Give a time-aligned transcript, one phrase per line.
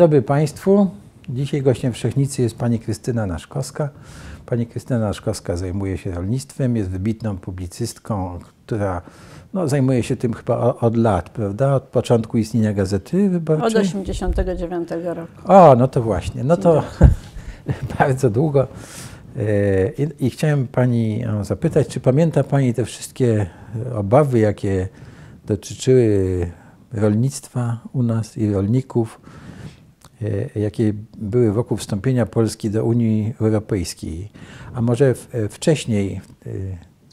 [0.00, 0.90] dobry Państwu.
[1.28, 3.88] Dzisiaj gościem Wszechnicy jest pani Krystyna Naszkowska.
[4.46, 9.02] Pani Krystyna Naszkowska zajmuje się rolnictwem, jest wybitną publicystką, która
[9.54, 11.74] no, zajmuje się tym chyba od lat, prawda?
[11.74, 13.66] Od początku istnienia Gazety Wyborczej.
[13.66, 15.52] Od 89 roku.
[15.52, 16.82] O, no to właśnie, no to
[17.98, 18.66] bardzo długo.
[19.36, 23.46] E, I, I, chciałem Pani zapytać, czy pamięta Pani te wszystkie
[23.94, 24.88] obawy, jakie
[25.46, 26.46] dotyczyły
[26.92, 29.20] rolnictwa u nas i rolników,
[30.56, 34.30] jakie były wokół wstąpienia Polski do Unii Europejskiej?
[34.74, 35.14] A może
[35.50, 36.50] wcześniej, e,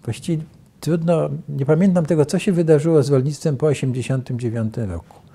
[0.04, 0.44] właściwie
[0.80, 5.28] trudno, nie pamiętam tego, co się wydarzyło z rolnictwem po 1989 roku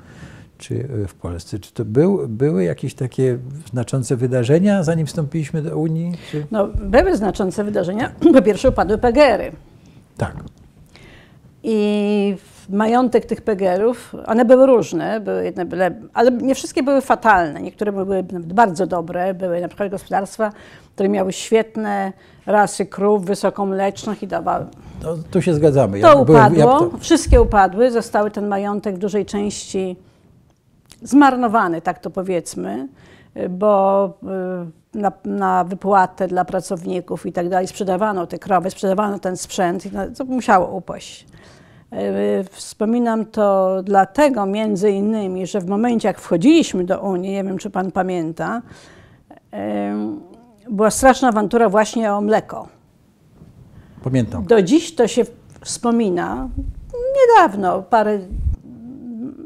[0.62, 1.59] czy w Polsce.
[1.59, 3.39] Czy to był, były jakieś takie
[3.71, 6.12] znaczące wydarzenia, zanim wstąpiliśmy do Unii?
[6.31, 6.47] Czy?
[6.51, 8.12] No, były znaczące wydarzenia.
[8.33, 9.53] Po pierwsze upadły PGR-y.
[10.17, 10.36] Tak.
[11.62, 12.36] I
[12.68, 17.60] majątek tych PGR-ów, one były różne, były jedne byle, ale nie wszystkie były fatalne.
[17.60, 19.34] Niektóre były bardzo dobre.
[19.34, 20.52] Były na przykład gospodarstwa,
[20.94, 22.12] które miały świetne
[22.46, 24.66] rasy krów, wysokomlecznych i dawały.
[25.02, 26.00] No, tu się zgadzamy.
[26.00, 26.98] To upadło, to...
[26.98, 29.96] wszystkie upadły, zostały ten majątek w dużej części
[31.02, 32.88] zmarnowany, tak to powiedzmy,
[33.50, 34.06] bo
[34.94, 39.86] y, na, na wypłatę dla pracowników i tak dalej sprzedawano te krowy, sprzedawano ten sprzęt
[39.86, 41.27] i to musiało upaść.
[41.93, 47.59] Y, wspominam to dlatego między innymi, że w momencie jak wchodziliśmy do Unii, nie wiem
[47.59, 48.62] czy pan pamięta,
[49.31, 52.69] y, była straszna awantura właśnie o mleko.
[54.05, 54.45] Pamiętam.
[54.45, 55.23] Do dziś to się
[55.61, 56.48] wspomina,
[57.20, 58.19] niedawno, parę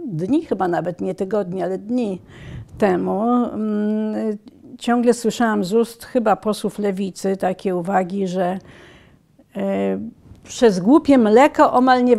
[0.07, 2.21] dni, chyba nawet nie tygodni, ale dni
[2.79, 4.39] temu, mm,
[4.79, 8.59] ciągle słyszałam z ust chyba posłów lewicy takie uwagi, że
[9.57, 9.99] e,
[10.49, 12.17] przez głupie mleko omal nie,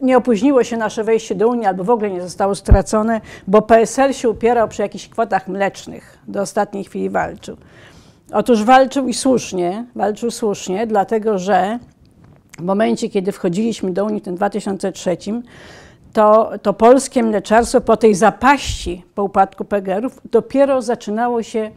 [0.00, 4.12] nie opóźniło się nasze wejście do Unii, albo w ogóle nie zostało stracone, bo PSL
[4.12, 6.18] się upierał przy jakichś kwotach mlecznych.
[6.28, 7.56] Do ostatniej chwili walczył.
[8.32, 11.78] Otóż walczył i słusznie, walczył słusznie, dlatego że
[12.58, 15.16] w momencie, kiedy wchodziliśmy do Unii w tym 2003,
[16.12, 21.70] to, to polskie mleczarstwo po tej zapaści, po upadku PGR-ów, dopiero zaczynało się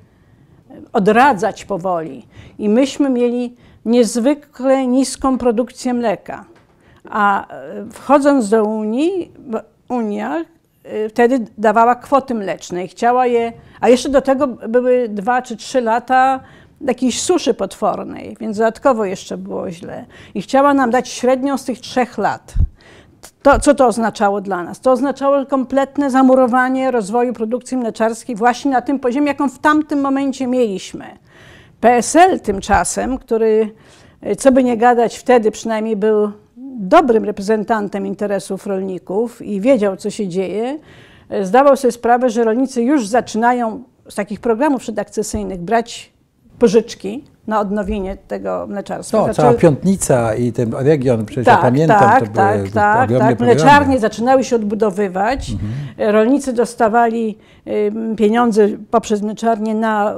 [0.93, 2.27] odradzać powoli.
[2.59, 6.45] I myśmy mieli niezwykle niską produkcję mleka.
[7.09, 9.31] A e, wchodząc do Unii,
[9.89, 10.45] Unia
[10.83, 15.57] e, wtedy dawała kwoty mleczne i chciała je, a jeszcze do tego były dwa czy
[15.57, 16.39] trzy lata
[16.81, 20.05] jakiejś suszy potwornej, więc dodatkowo jeszcze było źle.
[20.35, 22.53] I chciała nam dać średnią z tych trzech lat.
[23.43, 24.79] To, co to oznaczało dla nas?
[24.79, 30.47] To oznaczało kompletne zamurowanie rozwoju produkcji mleczarskiej właśnie na tym poziomie, jaką w tamtym momencie
[30.47, 31.05] mieliśmy.
[31.83, 33.69] PSL tymczasem, który,
[34.37, 36.31] co by nie gadać, wtedy przynajmniej był
[36.77, 40.79] dobrym reprezentantem interesów rolników i wiedział, co się dzieje,
[41.41, 46.13] zdawał sobie sprawę, że rolnicy już zaczynają z takich programów przedakcesyjnych brać
[46.59, 49.27] pożyczki na odnowienie tego mleczarstwa.
[49.27, 53.09] No, cała Piątnica i ten region, przecież tak, ja pamiętam, tak, to tak, były tak,
[53.09, 53.39] tak.
[53.39, 55.51] Mleczarnie zaczynały się odbudowywać.
[55.51, 56.13] Mhm.
[56.13, 57.37] Rolnicy dostawali
[58.17, 60.15] pieniądze poprzez mleczarnie na,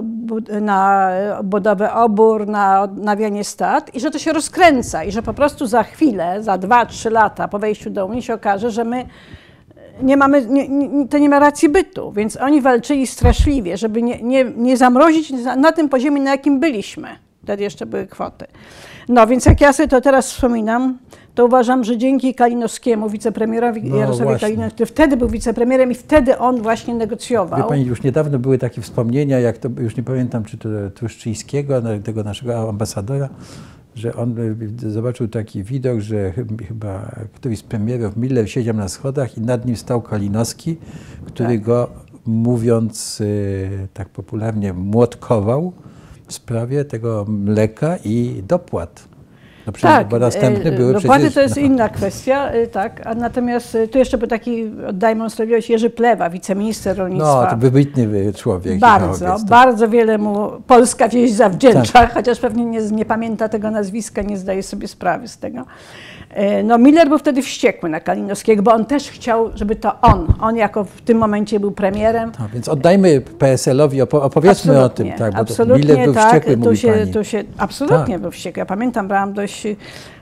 [0.62, 1.12] na
[1.44, 5.84] budowę obór, na odnawianie stad i że to się rozkręca i że po prostu za
[5.84, 9.06] chwilę, za dwa, trzy lata po wejściu do Unii się okaże, że my
[10.02, 14.22] nie mamy, nie, nie, to nie ma racji bytu, więc oni walczyli straszliwie, żeby nie,
[14.22, 17.08] nie, nie zamrozić na, tym poziomie, na jakim byliśmy.
[17.44, 18.46] Wtedy jeszcze były kwoty.
[19.10, 20.98] No więc jak ja sobie to teraz wspominam,
[21.36, 26.38] to uważam, że dzięki Kalinowskiemu, wicepremierowi no, Jarosławowi Kalinowskiemu, który wtedy był wicepremierem i wtedy
[26.38, 27.60] on właśnie negocjował.
[27.60, 31.82] Wie Pani, już niedawno były takie wspomnienia, jak to, już nie pamiętam, czy to Truszczyńskiego,
[32.04, 33.30] tego naszego ambasadora,
[33.96, 34.36] że on
[34.78, 36.34] zobaczył taki widok, że
[36.68, 40.78] chyba któryś z premierów Miller siedział na schodach i nad nim stał Kalinowski,
[41.26, 41.62] który tak.
[41.62, 41.90] go,
[42.26, 45.74] mówiąc y, tak popularnie, młotkował
[46.28, 49.15] w sprawie tego mleka i dopłat.
[49.68, 51.34] No tak, bo następne były dopłaty przecież...
[51.34, 51.62] to jest no.
[51.62, 56.30] inna kwestia, y, tak, a natomiast y, tu jeszcze był taki, oddajmy sprawiedliwość, Jerzy Plewa,
[56.30, 57.44] wiceminister rolnictwa.
[57.44, 58.80] No, to wybitny człowiek.
[58.80, 62.14] Bardzo, bardzo wiele mu Polska wieś zawdzięcza, tak.
[62.18, 65.66] chociaż pewnie nie, nie pamięta tego nazwiska, nie zdaje sobie sprawy z tego.
[66.30, 70.28] E, no, Miller był wtedy wściekły na Kalinowskiego, bo on też chciał, żeby to on,
[70.42, 72.32] on jako w tym momencie był premierem.
[72.32, 75.20] Tak, więc oddajmy PSL-owi, opowiedzmy absolutnie, o tym.
[75.20, 77.14] Tak, absolutnie, Miller był tak, wściekły, tu się, pani.
[77.14, 78.22] tu się Absolutnie tak.
[78.22, 78.60] był wściekły.
[78.60, 79.66] Ja pamiętam, brałam dość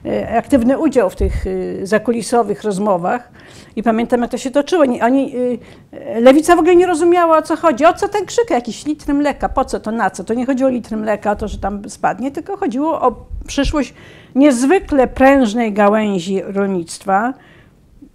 [0.05, 3.31] e, aktywny udział w tych e, zakulisowych rozmowach
[3.75, 4.83] i pamiętam, jak to się toczyło.
[5.01, 5.35] Oni,
[6.21, 7.85] lewica w ogóle nie rozumiała, o co chodzi.
[7.85, 8.49] O co ten krzyk?
[8.49, 10.23] Jakiś litr mleka, po co to, na co?
[10.23, 13.93] To nie chodziło o litr mleka, o to, że tam spadnie, tylko chodziło o przyszłość
[14.35, 17.33] niezwykle prężnej gałęzi rolnictwa,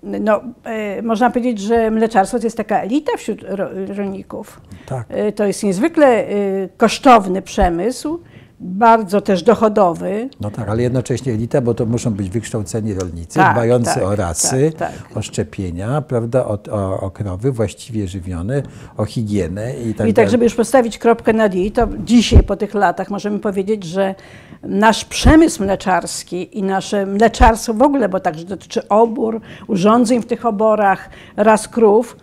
[0.02, 4.60] no, e, można powiedzieć, że mleczarstwo to jest taka elita wśród ro, rolników.
[4.86, 5.06] Tak.
[5.08, 6.28] E, to jest niezwykle e,
[6.76, 8.20] kosztowny przemysł,
[8.60, 10.28] bardzo też dochodowy.
[10.40, 14.16] No tak, ale jednocześnie elita, bo to muszą być wykształceni rolnicy, Tak, dbający tak, o
[14.16, 15.16] rasy, tak, tak.
[15.16, 18.62] o szczepienia, prawda, o, o, o krowy właściwie żywione,
[18.96, 22.56] o higienę i tak I tak, żeby już postawić kropkę nad i, to dzisiaj po
[22.56, 24.14] tych latach możemy powiedzieć, że
[24.62, 30.46] nasz przemysł mleczarski i nasze mleczarstwo w ogóle, bo także dotyczy obór, urządzeń w tych
[30.46, 32.16] oborach, ras krów,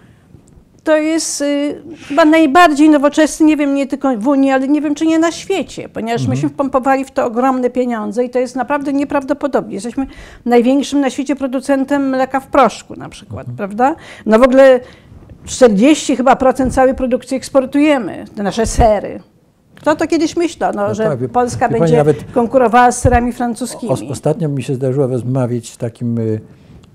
[0.84, 4.96] to jest y, chyba najbardziej nowoczesny, nie wiem, nie tylko w Unii, ale nie wiem,
[4.96, 6.30] czy nie na świecie, ponieważ Mhm.
[6.30, 9.74] myśmy wpompowali w to ogromne pieniądze i to jest naprawdę nieprawdopodobne.
[9.74, 10.08] Jesteśmy
[10.46, 13.58] największym na świecie producentem mleka w proszku na przykład, Mhm.
[13.58, 13.96] prawda?
[14.26, 14.80] No w ogóle
[15.46, 19.20] 40 chyba procent całej produkcji eksportujemy, te nasze sery.
[19.76, 22.92] Kto to kiedyś myślał, no, No że tak, wie- Polska wie pani, będzie nawet- konkurowała
[22.92, 23.92] z serami francuskimi?
[23.92, 26.42] O, ostatnio mi się zdarzyło rozmawiać z takim y,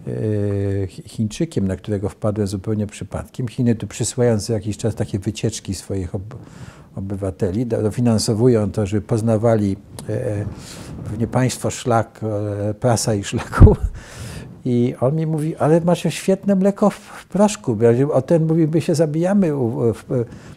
[0.08, 3.48] y, Chi- Chińczykiem, na którego wpadłem zupełnie przypadkiem.
[3.48, 6.22] Chiny tu przysyłają co jakiś czas takie wycieczki swoich ob,
[6.96, 9.76] obywateli, do- dofinansowują to, żeby poznawali
[10.08, 10.44] e, e,
[11.04, 12.20] pewnie państwo szlak,
[12.70, 13.76] e, prasa i szlaku.
[14.64, 17.76] I on mi mówi, ale macie świetne mleko w, proszku.
[18.12, 20.04] O ten mówi, my się zabijamy, u, w,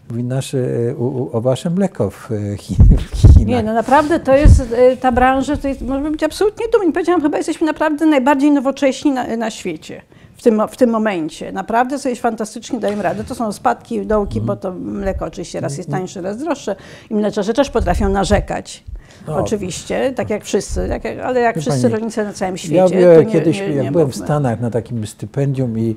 [0.10, 0.58] mówi nasze,
[0.98, 3.48] u, u, o wasze mleko w, Chi, w Chinach.
[3.48, 6.94] Nie, no naprawdę to jest y, ta branża, to jest, możemy być absolutnie dumni.
[6.94, 10.02] Powiedziałam, chyba jesteśmy naprawdę najbardziej nowocześni na, na świecie.
[10.38, 11.52] W tym, w tym momencie.
[11.52, 13.24] Naprawdę sobie fantastycznie dajemy radę.
[13.24, 14.46] To są spadki dołki, Mhm.
[14.46, 16.76] bo to mleko oczywiście raz jest tańsze, raz droższe.
[17.10, 18.84] I mleczarze też potrafią narzekać.
[19.28, 19.36] No.
[19.38, 22.76] Oczywiście, tak jak wszyscy, tak jak, ale jak Wie wszyscy pani, rolnicy na całym świecie.
[22.76, 24.16] Ja byłem nie- kiedyś, nie- jak nie byłem w.
[24.16, 25.96] Stanach na takim stypendium i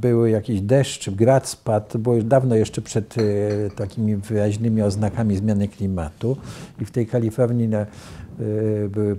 [0.00, 3.22] były jakieś deszcz, grad spadł, było już dawno jeszcze przed e,
[3.70, 6.36] takimi wyraźnymi oznakami zmiany klimatu.
[6.80, 7.86] I w tej Kalifornii na,
[8.90, 9.16] były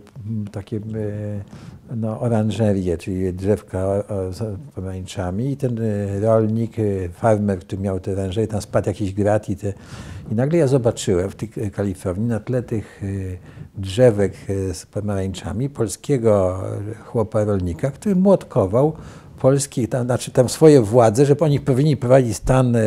[0.51, 0.79] takie
[1.95, 5.51] no, oranżerie, czyli drzewka z pomarańczami.
[5.51, 5.79] I ten
[6.21, 6.75] rolnik,
[7.13, 9.73] farmer, który miał te oranżerie, tam spadł jakiś grat i, te,
[10.31, 13.01] i nagle ja zobaczyłem w tej Kalifornii na tle tych
[13.75, 14.33] drzewek
[14.73, 16.63] z pomarańczami polskiego
[17.05, 18.80] chłopa rolnika, który młotkował
[19.41, 22.79] polskich, tam, znaczy tam swoje władze, że oni powinni prowadzić stan e,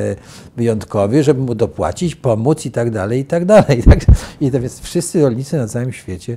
[0.57, 3.83] wyjątkowy, żeby mu dopłacić, pomóc i tak dalej, i tak dalej.
[3.91, 4.01] Tak?
[4.41, 6.37] I to więc wszyscy rolnicy na całym świecie.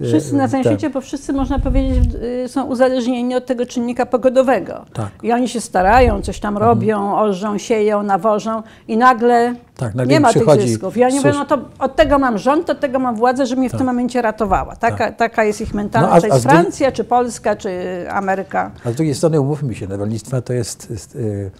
[0.00, 0.72] Wszyscy na całym tak.
[0.72, 4.84] świecie, bo wszyscy można powiedzieć y, są uzależnieni od tego czynnika pogodowego.
[4.92, 5.08] Tak.
[5.22, 10.20] I oni się starają, coś tam robią, orzą, sieją, nawożą i nagle, Tak, nagle nie
[10.20, 10.96] ma tych zysków.
[10.96, 13.68] Oni susz- mówią, no to od tego mam rząd, od tego mam władzę, że mnie
[13.70, 14.76] w tym momencie ratowała.
[14.76, 16.12] Taka, taka jest ich mentalność.
[16.12, 17.70] No, a- to jest Francja, czy Polska, czy
[18.10, 18.70] Ameryka.
[18.84, 21.50] A z drugiej strony umówmy się, no, rolnictwo to jest, jest y,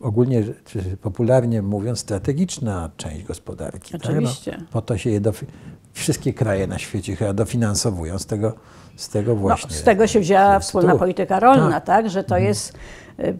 [0.00, 3.92] ogólnie, czy popularnie mówiąc, strategiczna część gospodarki.
[3.92, 4.00] tak?
[4.04, 4.56] Oczywiście.
[4.60, 5.20] No, po to się je
[5.96, 8.52] wszystkie kraje na świecie chyba dofinansowują z tego,
[8.96, 9.76] z tego No, właśnie.
[9.76, 10.98] z tego się wzięła wspólna tytułu.
[10.98, 11.84] polityka rolna, Tak.
[11.86, 12.72] tak, że to jest
[13.20, 13.34] y, y,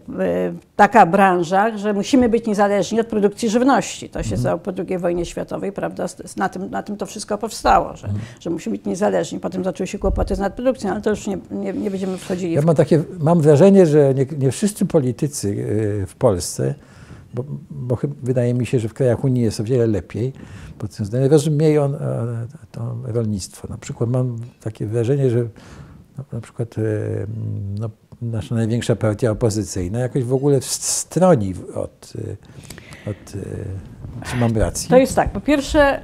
[0.75, 4.09] taka branża, że musimy być niezależni od produkcji żywności.
[4.09, 4.41] To się Mhm.
[4.41, 6.05] stało po II wojnie światowej, prawda?
[6.37, 8.25] Na tym, na tym to wszystko powstało, że, Mhm.
[8.39, 9.39] że musimy być niezależni.
[9.39, 12.61] Potem zaczęły się kłopoty z nadprodukcją, ale to już nie, nie, nie będziemy wchodzili Ja
[12.61, 16.75] w mam takie, mam wrażenie, że nie, nie wszyscy politycy y, w Polsce,
[17.33, 20.33] bo, bo wydaje mi się, że w krajach Unii jest o wiele lepiej,
[20.77, 23.67] pod tym względem rozumieją e, to rolnictwo.
[23.67, 25.47] Na przykład mam takie wrażenie, że
[26.17, 26.81] no, na przykład e,
[27.79, 27.89] no,
[28.21, 33.33] nasza największa partia opozycyjna jakoś w ogóle stroni od, e, od
[34.25, 34.89] czy mam rację?
[34.89, 36.01] To jest tak, po pierwsze,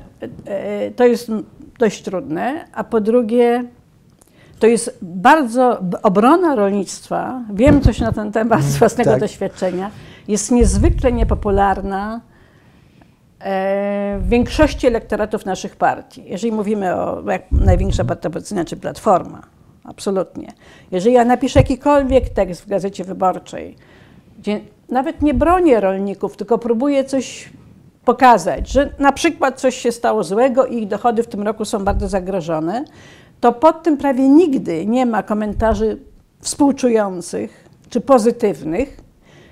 [0.96, 1.32] to jest
[1.80, 3.66] dość trudne, a po drugie,
[4.60, 9.20] to jest bardzo, obrona rolnictwa, wiem coś na ten temat z własnego tak.
[9.20, 9.92] doświadczenia,
[10.28, 12.22] jest niezwykle niepopularna
[13.40, 16.24] e, w większości elektoratów naszych partii.
[16.26, 19.42] Jeżeli mówimy o jak największa partia opozycyjna, czy Platforma,
[19.84, 20.48] absolutnie.
[20.92, 23.76] Jeżeli ja napiszę jakikolwiek tekst w Gazecie Wyborczej,
[24.40, 27.50] gdzie nawet nie bronię rolników, tylko próbuję coś
[28.06, 31.84] pokazać, że na przykład coś się stało złego i ich dochody w tym roku są
[31.84, 32.86] bardzo zagrożone,
[33.40, 35.98] to pod tym prawie nigdy nie ma komentarzy
[36.40, 39.03] współczujących czy pozytywnych.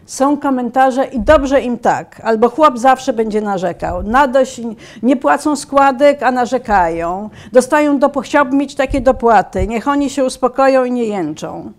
[0.06, 4.04] Są komentarze i dobrze im tak, albo chłop zawsze będzie narzekał.
[4.04, 4.62] Na dość
[5.04, 7.30] nie płacą składek, a narzekają.
[7.54, 9.68] Dostają dop- chciałbym mieć takie dopłaty.
[9.68, 11.72] Niech oni się uspokoją i nie jęczą.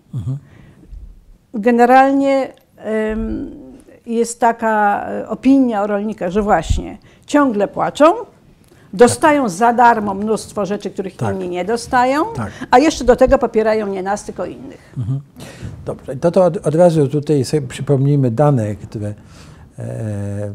[1.53, 2.47] Generalnie
[3.11, 3.51] ym,
[4.05, 8.05] jest taka e, opinia o rolnikach, że właśnie ciągle płaczą,
[8.93, 11.35] dostają za darmo mnóstwo rzeczy, których Tak.
[11.35, 12.51] inni nie dostają, Tak.
[12.71, 14.95] a jeszcze do tego popierają nie nas, tylko innych.
[15.85, 19.13] Dobrze, to, to od, od razu tutaj sobie przypomnijmy dane, które
[19.79, 20.53] e,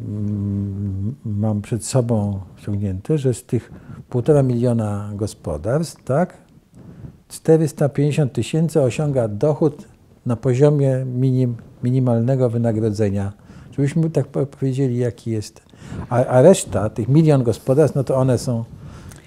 [1.24, 3.72] mam przed sobą ściągnięte, że z tych
[4.08, 6.34] półtora miliona gospodarstw, tak,
[7.28, 9.88] 450 tysięcy osiąga dochód
[10.26, 13.32] na poziomie minim, minimalnego wynagrodzenia.
[13.72, 15.67] Żebyśmy tak powiedzieli, jaki jest.
[16.10, 18.64] A, a reszta, tych milion gospodarstw, no to one są,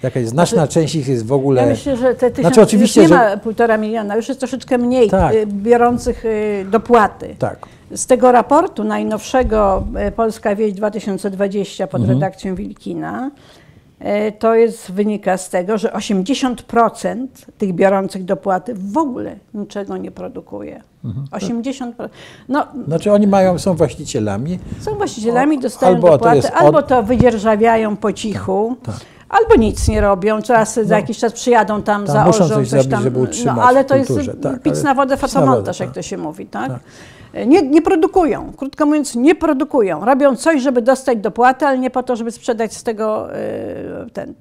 [0.02, 1.62] jakaś znaczna znaczy, część ich jest w ogóle...
[1.62, 3.24] Ja myślę, że te tysiąc, znaczy, oczywiście, już nie że...
[3.24, 5.34] ma półtora miliona, już jest troszeczkę mniej tak.
[5.34, 7.36] Y, biorących y, dopłaty.
[7.38, 7.66] Tak.
[7.94, 12.18] Z tego raportu najnowszego y, Polska Wieś 2020 pod mhm.
[12.18, 13.30] redakcją Wilkina,
[14.38, 17.26] to jest, wynika z tego, że 80%
[17.58, 20.82] tych biorących dopłaty w ogóle niczego nie produkuje.
[21.04, 21.26] Mhm.
[21.26, 22.08] 80%.
[22.48, 24.58] No, znaczy oni mają, są właścicielami.
[24.80, 26.54] Są właścicielami, dostają albo dopłaty, to od...
[26.54, 28.76] albo to wydzierżawiają po cichu.
[28.82, 29.04] Tak, tak.
[29.28, 32.68] Albo nic nie robią, czas no, za jakiś czas przyjadą tam, tam zaorzą coś, coś
[32.68, 33.02] zrobić, tam.
[33.02, 35.94] Żeby utrzymać no, ale to jest tak, pic na wodę, fotomontaż, jak tak.
[35.94, 36.72] to się mówi, tak?
[37.46, 40.04] Nie, nie, produkują, krótko mówiąc, nie produkują.
[40.04, 44.34] Robią coś, żeby dostać dopłatę, ale nie po to, żeby sprzedać z tego y, ten,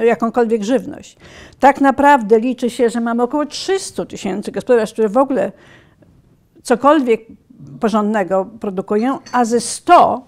[0.00, 1.16] y, jakąkolwiek żywność.
[1.60, 5.52] Tak naprawdę liczy się, że mamy około 300 tysięcy gospodarstw, które w ogóle
[6.62, 7.20] cokolwiek
[7.80, 10.24] porządnego produkują, a ze 100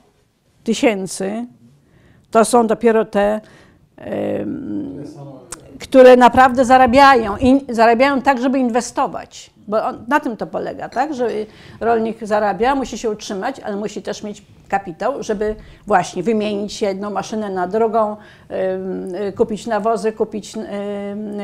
[0.65, 1.47] tysięcy
[2.31, 3.41] to są dopiero te,
[5.81, 9.51] które naprawdę zarabiają i zarabiają tak, żeby inwestować.
[9.69, 11.15] Bo on, na tym to polega, tak?
[11.15, 11.29] Że
[11.81, 15.55] rolnik zarabia, musi się utrzymać, ale musi też mieć kapitał, żeby
[15.87, 18.17] właśnie wymienić jedną maszynę na drugą,
[19.29, 20.55] y, kupić nawozy, kupić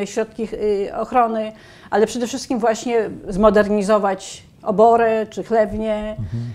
[0.02, 1.52] y, środki y, ochrony,
[1.90, 6.16] ale przede wszystkim właśnie zmodernizować obory czy chlewnie.
[6.18, 6.52] Mhm.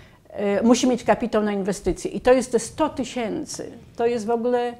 [0.63, 2.11] Musi mieć kapitał na inwestycje.
[2.11, 3.71] I to jest te 100 tysięcy.
[3.95, 4.73] To jest w ogóle,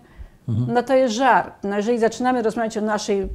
[0.50, 0.74] mhm.
[0.74, 1.54] no to jest żart.
[1.64, 3.30] No jeżeli zaczynamy rozmawiać o naszej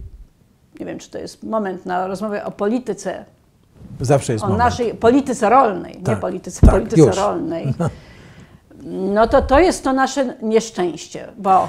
[0.81, 3.25] nie wiem, czy to jest moment na rozmowę o polityce
[4.01, 4.65] Zawsze jest o moment.
[4.65, 7.17] naszej polityce rolnej, tak, nie polityce, tak, polityce już.
[7.17, 7.75] rolnej,
[9.15, 11.69] no to to jest to nasze nieszczęście, bo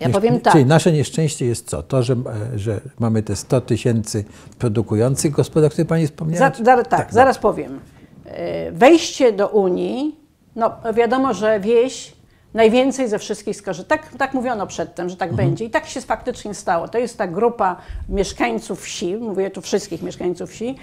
[0.00, 0.52] ja powiem tak.
[0.52, 1.82] Czyli nasze nieszczęście jest co?
[1.82, 2.16] To, że,
[2.56, 4.24] że mamy te 100 tysięcy
[4.58, 6.50] produkujących gospodarstw, które Pani wspomniała?
[6.50, 7.80] Za, za, tak, tak, zaraz powiem.
[8.24, 10.16] E, wejście do Unii,
[10.56, 12.15] no wiadomo, że wieś
[12.54, 13.96] najwięcej ze wszystkich skorzysta.
[13.96, 15.48] Tak, tak mówiono przedtem, że tak mhm.
[15.48, 16.88] będzie i tak się faktycznie stało.
[16.88, 17.76] To jest ta grupa
[18.08, 20.76] mieszkańców wsi, mówię tu wszystkich mieszkańców wsi,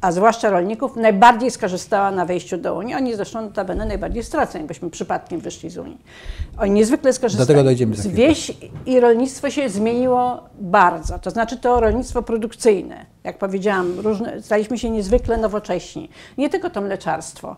[0.00, 2.94] a zwłaszcza rolników, najbardziej skorzystała na wejściu do Unii.
[2.94, 5.98] Oni zresztą notabene najbardziej stracą, jakbyśmy przypadkiem wyszli z Unii.
[6.58, 7.46] Oni niezwykle skorzystali.
[7.46, 8.52] Do tego dojdziemy za Wieś
[8.86, 11.18] i rolnictwo się zmieniło bardzo.
[11.18, 13.06] To znaczy to rolnictwo produkcyjne.
[13.24, 16.08] Jak powiedziałam, różne, staliśmy się niezwykle nowocześni.
[16.38, 17.56] Nie tylko to mleczarstwo.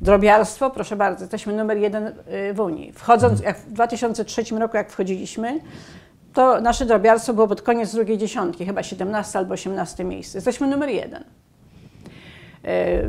[0.00, 2.92] Drobiarstwo, proszę bardzo, jesteśmy numer jeden y, w Unii.
[2.92, 5.60] Wchodząc, jak w 2003 roku, jak wchodziliśmy,
[6.34, 10.38] to nasze drobiarstwo było pod koniec drugiej dziesiątki, chyba 17 albo 18 miejsce.
[10.38, 11.24] Jesteśmy numer jeden.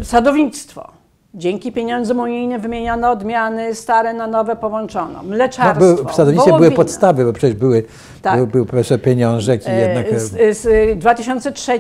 [0.02, 0.92] Y, sadownictwo.
[1.34, 5.24] Dzięki pieniądzom unijnym wymieniono odmiany, stare na nowe połączono.
[5.24, 7.84] Mleczarstwo, no, były, W sadownictwie były podstawy, bo przecież były,
[8.22, 8.36] tak.
[8.36, 10.20] były, były proszę pieniążek i y, jednak...
[10.20, 11.80] Z, z 2003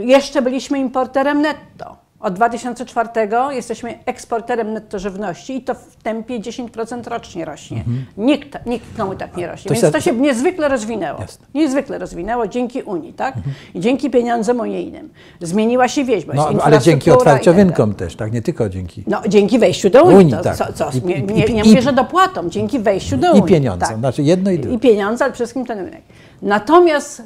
[0.00, 1.99] jeszcze byliśmy importerem netto.
[2.20, 3.08] Od 2004
[3.50, 7.78] jesteśmy eksporterem netto żywności i to w tempie 10% rocznie rośnie.
[7.78, 8.06] Mhm.
[8.16, 9.68] Nikt, nikt komu tak nie rośnie.
[9.68, 11.20] To Więc to się niezwykle rozwinęło.
[11.20, 11.46] Jasne.
[11.54, 13.36] Niezwykle rozwinęło dzięki Unii, tak?
[13.36, 13.54] Mhm.
[13.74, 15.08] I dzięki pieniądzom unijnym.
[15.40, 18.32] Zmieniła się wieś, bo no, Ale dzięki otwarciu rynkom też, tak?
[18.32, 19.04] Nie tylko dzięki...
[19.06, 20.16] No, dzięki wejściu do Unii.
[20.16, 20.56] Unii to, tak.
[20.56, 23.42] co, co, I, nie, nie, nie i, mówię, że dopłatą, dzięki wejściu do Unii.
[23.42, 23.98] I pieniądze, tak.
[23.98, 24.76] znaczy jedno i drugie.
[24.76, 26.02] I pieniądze, ale przede wszystkim ten rynek.
[26.42, 27.22] Natomiast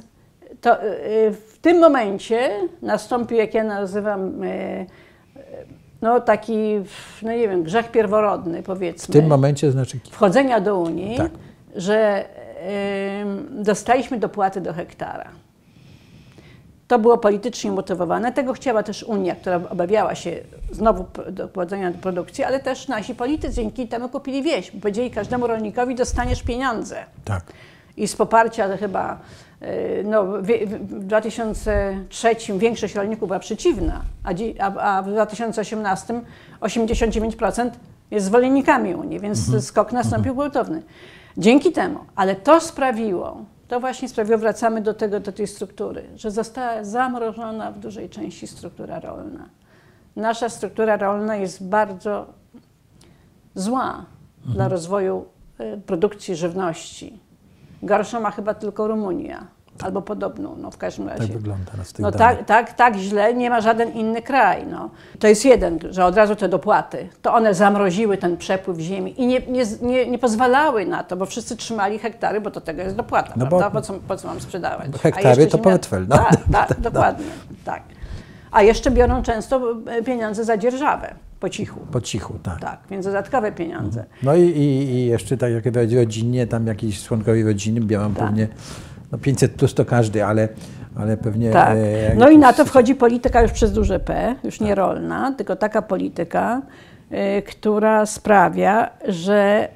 [0.60, 2.50] to, yy, tym momencie
[2.82, 4.86] nastąpił, jak ja nazywam, e, e,
[6.02, 6.52] no taki,
[7.22, 9.12] no nie wiem, grzech pierworodny powiedzmy.
[9.12, 9.98] W tym momencie znaczy?
[10.10, 11.30] Wchodzenia do Unii, tak.
[11.76, 12.24] że
[13.50, 15.28] dostaliśmy dopłaty do hektara.
[16.88, 18.32] To było politycznie motywowane.
[18.32, 20.36] Tego chciała też Unia, która obawiała się
[20.72, 24.70] znowu doprowadzenia do produkcji, ale też nasi politycy dzięki temu kupili wieś.
[24.70, 26.96] Powiedzieli każdemu rolnikowi dostaniesz pieniądze.
[27.24, 27.44] Tak.
[27.96, 29.18] I z poparcia chyba
[30.04, 34.02] no, w 2003 większość rolników była przeciwna,
[34.80, 36.20] a w 2018
[36.60, 37.70] 89%
[38.10, 39.62] jest zwolennikami Unii, więc mhm.
[39.62, 40.50] skok nastąpił mhm.
[40.50, 40.82] gwałtowny.
[41.36, 46.30] Dzięki temu, ale to sprawiło, to właśnie sprawiło, wracamy do, tego, do tej struktury, że
[46.30, 49.48] została zamrożona w dużej części struktura rolna.
[50.16, 52.26] Nasza struktura rolna jest bardzo
[53.54, 54.04] zła
[54.38, 54.54] mhm.
[54.54, 55.24] dla rozwoju
[55.58, 57.20] e, produkcji żywności.
[57.82, 59.46] Gorszą ma chyba tylko Rumunia.
[59.82, 61.22] Albo podobną, no w każdym razie.
[61.22, 64.66] Tak wygląda na No tak, tak, tak źle nie ma żaden inny kraj.
[64.66, 64.90] No.
[65.18, 69.26] To jest jeden, że od razu te dopłaty, to one zamroziły ten przepływ ziemi i
[69.26, 72.96] nie, nie, nie, nie pozwalały na to, bo wszyscy trzymali hektary, bo to tego jest
[72.96, 74.90] dopłata, no bo, Po, co, po co mam sprzedawać?
[75.02, 76.06] Hektary to portfel.
[76.08, 76.16] No.
[76.16, 76.36] Tak,
[76.68, 77.26] tak, dokładnie,
[77.64, 77.82] tak.
[78.52, 81.14] A jeszcze biorą często e, pieniądze za dzierżawę.
[81.40, 81.80] Po cichu.
[81.92, 82.60] Po cichu, tak.
[82.60, 84.04] Tak, więc dodatkowe pieniądze.
[84.22, 85.64] No i, i, i jeszcze tak jak
[85.94, 88.26] rodzinnie, tam jakiś członkowie rodziny biorą tak.
[88.26, 88.48] pewnie
[89.12, 90.48] no 500 plus to każdy, ale,
[90.96, 91.50] ale pewnie...
[91.50, 91.76] Tak.
[91.76, 95.56] e, No i na to wchodzi polityka już przez duże P, już nie rolna, tylko
[95.56, 96.62] taka polityka,
[97.12, 99.68] y, która sprawia, że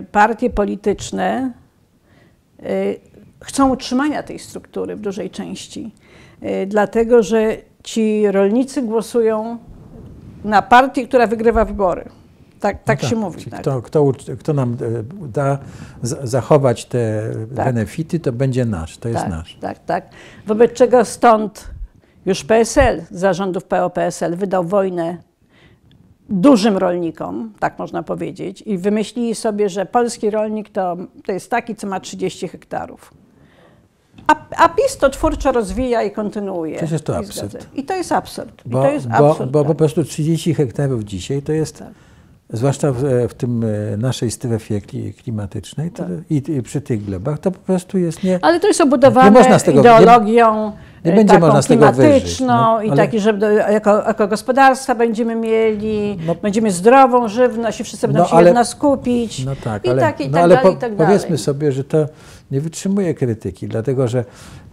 [0.00, 1.52] y, partie polityczne
[2.62, 3.00] y,
[3.44, 5.94] chcą utrzymania tej struktury w dużej części,
[6.66, 9.58] dlatego że ci rolnicy głosują
[10.44, 12.04] na partię, która wygrywa wybory.
[12.60, 13.38] Tak, tak No się mówi.
[13.38, 13.60] czyli Tak.
[13.60, 14.72] Kto, kto, kto nam
[15.22, 15.58] e, da
[16.02, 17.64] za- zachować te Tak.
[17.64, 19.58] benefity, to będzie nasz, to jest tak, nasz.
[19.60, 20.08] Tak, tak.
[20.46, 21.70] Wobec czego stąd
[22.26, 25.16] już PSL, zarządów PO-PSL wydał wojnę
[26.30, 30.96] dużym rolnikom, tak można powiedzieć, i wymyślili sobie, że polski rolnik to,
[31.26, 33.14] to jest taki, co ma 30 hektarów.
[34.26, 36.72] A, a PiS to twórczo rozwija i kontynuuje.
[36.76, 37.66] Przecież jest to I absurd.
[37.74, 38.62] I to jest absurd.
[38.66, 39.50] I Bo, to jest bo, absurd.
[39.50, 39.76] bo po tak.
[39.76, 41.88] prostu 30 hektarów dzisiaj to jest, Tak.
[42.52, 46.12] Zwłaszcza w, w tym e, naszej strefie kli- klimatycznej to, Tak.
[46.30, 48.38] i, i przy tych glebach, to po prostu jest nie...
[48.42, 50.72] Ale to jest obudowane Nie tego- ideologią
[51.04, 53.38] nie e, będzie taką można z tego wyżyć, no, i ale- taki, że
[53.70, 56.34] jako, jako gospodarstwa będziemy mieli, No.
[56.34, 59.44] będziemy zdrową żywność i wszyscy będą No, się ale- od nas kupić.
[59.44, 61.38] No tak, I ale, tak, i no, tak ale dalej, po, i tak powiedzmy dalej.
[61.38, 62.06] sobie, że to
[62.50, 64.18] nie wytrzymuje krytyki, dlatego że...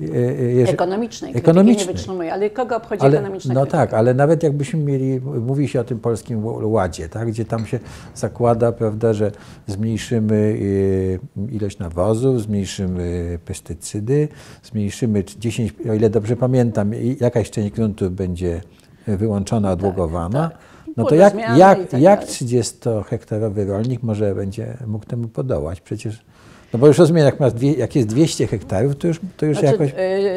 [0.01, 1.87] e, e, jeżeli- Ekonomicznej, Ekonomicznej.
[1.87, 3.77] nie wytrzymuje, ale kogo obchodzi Ale, ekonomiczna no krytyka?
[3.77, 7.79] tak, ale nawet jakbyśmy mieli, mówi się o tym polskim ładzie, tak, gdzie tam się
[8.15, 9.31] zakłada, prawda, że
[9.67, 11.19] zmniejszymy y,
[11.51, 14.27] ilość nawozów, zmniejszymy pestycydy,
[14.63, 18.61] zmniejszymy 10, o ile dobrze pamiętam, jakaś część gruntów będzie
[19.07, 20.49] wyłączona, odłogowana.
[20.49, 20.57] tak.
[20.97, 22.33] No to jak, jak, tak jak dalej.
[22.33, 25.81] 30-hektarowy rolnik może będzie mógł temu podołać?
[25.81, 26.25] Przecież,
[26.75, 29.57] no bo już rozumiem, jak, masz dwie, jak jest 200 hektarów, to już, to już
[29.59, 29.93] Znaczy, jakoś...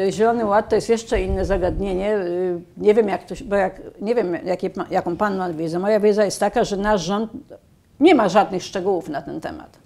[0.07, 2.15] y, Zielony Ład to jest jeszcze inne zagadnienie.
[2.17, 5.79] y, Nie wiem, jak to, bo jak, nie wiem jakie, jaką Pan ma wiedzę.
[5.79, 7.31] Moja wiedza jest taka, że nasz rząd
[7.99, 9.77] nie ma żadnych szczegółów na ten temat.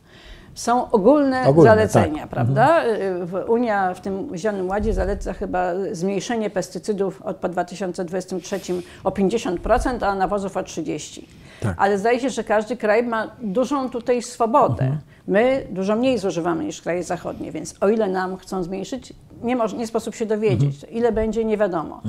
[0.56, 2.30] Są ogólne, Ogólne, zalecenia, tak.
[2.30, 2.86] prawda?
[2.86, 8.60] Y, w- Unia w tym Zielonym Ładzie zaleca chyba zmniejszenie pestycydów od po 2023
[9.04, 11.22] o 50%, a nawozów o 30%.
[11.62, 11.76] Tak.
[11.78, 14.98] Ale zdaje się, że każdy kraj ma dużą tutaj swobodę.
[15.28, 19.74] My dużo mniej zużywamy niż kraje zachodnie, więc o ile nam chcą zmniejszyć, nie, moż,
[19.74, 20.86] nie sposób się dowiedzieć.
[20.92, 22.02] Ile będzie, nie wiadomo.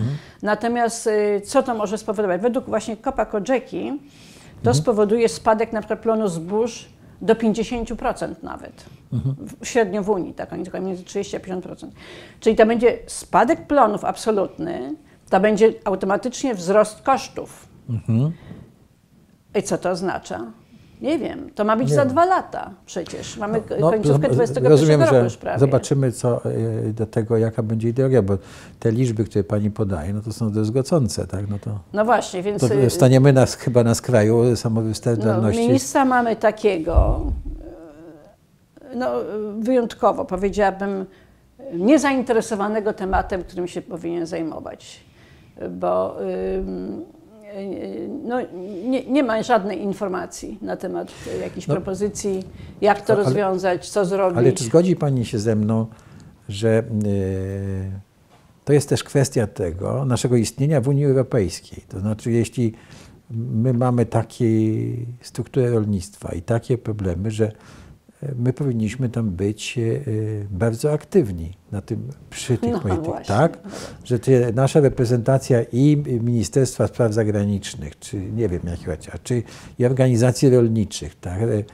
[0.42, 2.40] Natomiast y, co to może spowodować?
[2.40, 3.92] Według właśnie Kopa Kodżeki
[4.62, 6.88] to spowoduje spadek na przykład plonu zbóż
[7.22, 8.84] do 50% nawet.
[9.60, 11.88] W, średnio w Unii, tak, oni tylko między 30 a 50%.
[12.40, 14.94] Czyli to będzie spadek plonów absolutny,
[15.30, 17.68] to będzie automatycznie wzrost kosztów.
[19.54, 20.40] I co to oznacza?
[21.02, 21.50] Nie wiem.
[21.54, 22.12] To ma być Nie za wiem.
[22.12, 23.36] dwa lata przecież.
[23.36, 25.58] Mamy k- No, końcówkę zob- 21 Rozumiem, roku że już prawie.
[25.58, 26.50] zobaczymy co, e,
[26.92, 28.38] do tego, jaka będzie ideologia, bo
[28.80, 31.48] te liczby, które pani podaje, no to są druzgocące, tak?
[31.50, 35.60] No to, No właśnie, więc to y, staniemy nas chyba na skraju no, samowystarczalności.
[35.60, 37.20] ministra mamy takiego,
[38.92, 39.10] y, no,
[39.58, 41.06] wyjątkowo powiedziałabym,
[41.72, 45.00] niezainteresowanego tematem, którym się powinien zajmować.
[45.70, 46.16] Bo
[46.58, 47.04] ym,
[48.24, 48.40] no,
[48.88, 51.12] nie, nie ma żadnej informacji na temat
[51.42, 51.74] jakichś No.
[51.74, 52.42] propozycji,
[52.80, 54.38] jak to Ale- rozwiązać, co zrobić.
[54.38, 55.86] Ale czy zgodzi pani się ze mną,
[56.48, 56.82] że e,
[58.64, 61.84] to jest też kwestia tego, naszego istnienia w Unii Europejskiej?
[61.88, 62.74] To znaczy, jeśli
[63.30, 64.46] my mamy takie
[65.20, 67.52] strukturę rolnictwa i takie problemy, że
[68.38, 69.82] my powinniśmy tam być e,
[70.50, 73.58] bardzo aktywni na tym, przy tych No politykach, tak?
[74.04, 74.18] Że
[74.54, 79.42] nasza reprezentacja i Ministerstwa Spraw Zagranicznych, czy nie wiem jak chociaż, czy
[79.78, 81.42] i organizacji rolniczych, tak?
[81.42, 81.64] E,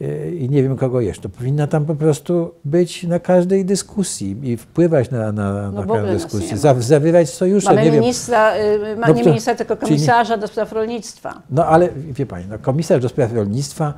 [0.00, 4.36] e, I nie wiem kogo jeszcze, to powinna tam po prostu być na każdej dyskusji
[4.42, 6.56] i wpływać na, na, No na każdą dyskusję.
[6.56, 8.00] Za, zawierać sojusze, Mamy nie wiem.
[8.00, 11.42] ministra, y, ma, nie ministra, tylko komisarza do spraw rolnictwa.
[11.50, 13.94] No ale wie Pani, no, komisarz do spraw rolnictwa,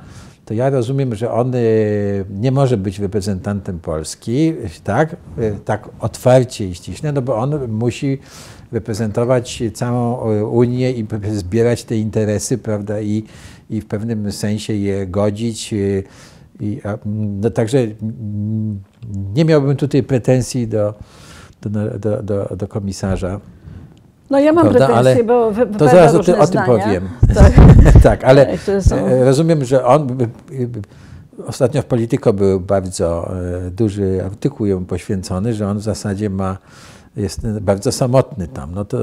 [0.51, 6.67] to ja rozumiem, że on y, nie może być reprezentantem Polski, tak, y, tak otwarcie
[6.67, 8.17] i ściśle, no bo on musi
[8.71, 13.23] reprezentować całą y, Unię i zbierać te interesy, prawda, i,
[13.69, 15.73] i w pewnym sensie je godzić.
[16.59, 16.81] I,
[17.41, 17.87] no, także
[19.33, 20.93] nie miałbym tutaj pretensji do,
[21.61, 23.39] do, do, do, do komisarza.
[24.31, 27.09] No ja mam Prawda, pretensje, ale bo wy- To zaraz o, ty, o tym powiem.
[27.35, 27.53] Tak.
[28.03, 30.27] tak, ale e, rozumiem, że on by-
[30.67, 30.81] by-
[31.47, 33.31] ostatnio w Polityko był bardzo
[33.67, 36.57] e, duży artykuł jemu poświęcony, że on w zasadzie ma
[37.15, 38.73] jest bardzo samotny tam.
[38.73, 38.97] No to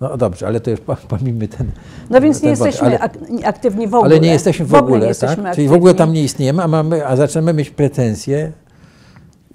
[0.00, 1.66] no dobrze, ale to już po- pomijmy ten.
[2.10, 2.66] No więc nie ten wątek.
[2.74, 4.10] jesteśmy ale, ak- aktywni w ogóle.
[4.10, 5.08] ale nie jesteśmy w ogóle, nie tak?
[5.08, 8.52] jesteśmy Czyli w ogóle tam nie istniejemy, a, mamy, a zaczynamy mieć pretensje.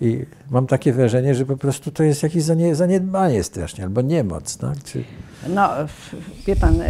[0.01, 4.57] I mam takie wrażenie, że po prostu to jest jakieś zanie, zaniedbanie strasznie, albo niemoc.
[4.57, 4.83] Tak?
[4.83, 5.03] Czy,
[5.49, 5.69] No,
[6.47, 6.85] wie pan, y,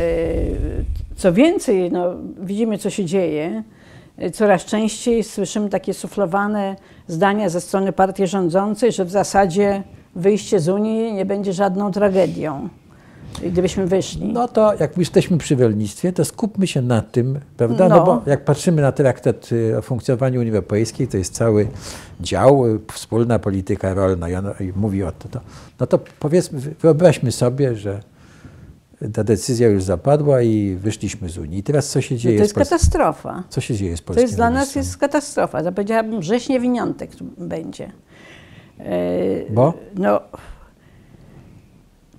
[1.16, 2.06] co więcej, no,
[2.42, 3.64] widzimy, co się dzieje.
[4.34, 6.76] coraz częściej słyszymy takie suflowane
[7.08, 9.84] zdania ze strony partii rządzącej, że w zasadzie
[10.16, 12.70] wyjście z Unii nie będzie żadną tragedią,
[13.44, 14.34] gdybyśmy wyszli.
[14.34, 17.90] No to jak jesteśmy przy rolnictwie, to skupmy się na tym, prawda?
[17.90, 18.06] No, No.
[18.06, 21.68] bo jak patrzymy na traktat y, o funkcjonowaniu Unii Europejskiej, to jest cały
[22.22, 25.40] dział, y, wspólna polityka rolna i, ono, i mówi o to, to.
[25.80, 28.00] No to powiedzmy, wyobraźmy sobie, że
[29.14, 31.60] ta decyzja już zapadła i wyszliśmy z Unii.
[31.60, 33.44] I teraz co się No dzieje to jest katastrofa.
[33.50, 35.64] Co się dzieje z To polskim jest dla nas jest katastrofa.
[35.64, 37.92] To powiedziałabym wrześnie winiątek będzie.
[39.50, 39.74] Bo?
[39.96, 40.22] No,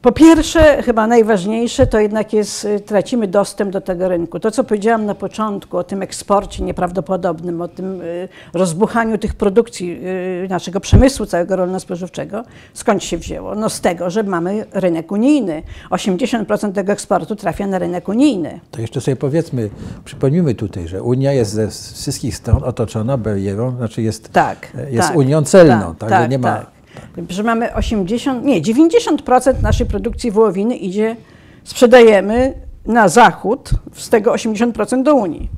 [0.03, 4.41] po pierwsze, chyba najważniejsze, to jednak jest, y, tracimy dostęp do tego rynku.
[4.41, 10.01] To, co powiedziałam na początku o tym eksporcie nieprawdopodobnym, o tym y, rozbuchaniu tych produkcji
[10.45, 13.55] y, naszego przemysłu całego rolno-spożywczego, skąd się wzięło?
[13.55, 15.63] No z tego, że mamy rynek unijny.
[15.91, 18.61] 80% tego eksportu trafia na rynek unijny.
[18.71, 19.71] To jeszcze sobie powiedzmy,
[20.05, 24.73] przypomnijmy tutaj, że Unia jest ze wszystkich stron otoczona barierą, znaczy jest, Tak.
[24.91, 26.76] jest tak, Unią celną, tak, także tak, nie ma...
[26.97, 27.33] tak.
[27.33, 31.17] Że mamy 80, nie, 90% naszej produkcji wołowiny idzie,
[31.65, 32.55] sprzedajemy
[32.87, 35.49] na zachód, z tego 80% do Unii.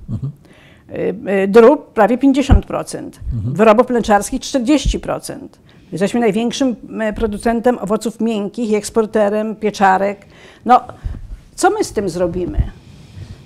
[0.91, 3.11] Y, y, Drób prawie 50%,
[3.45, 5.39] wyrobów mleczarskich 40%.
[5.93, 6.77] Jesteśmy największym
[7.11, 10.27] y, producentem owoców miękkich i eksporterem pieczarek.
[10.65, 10.81] No,
[11.55, 12.63] co my z tym zrobimy?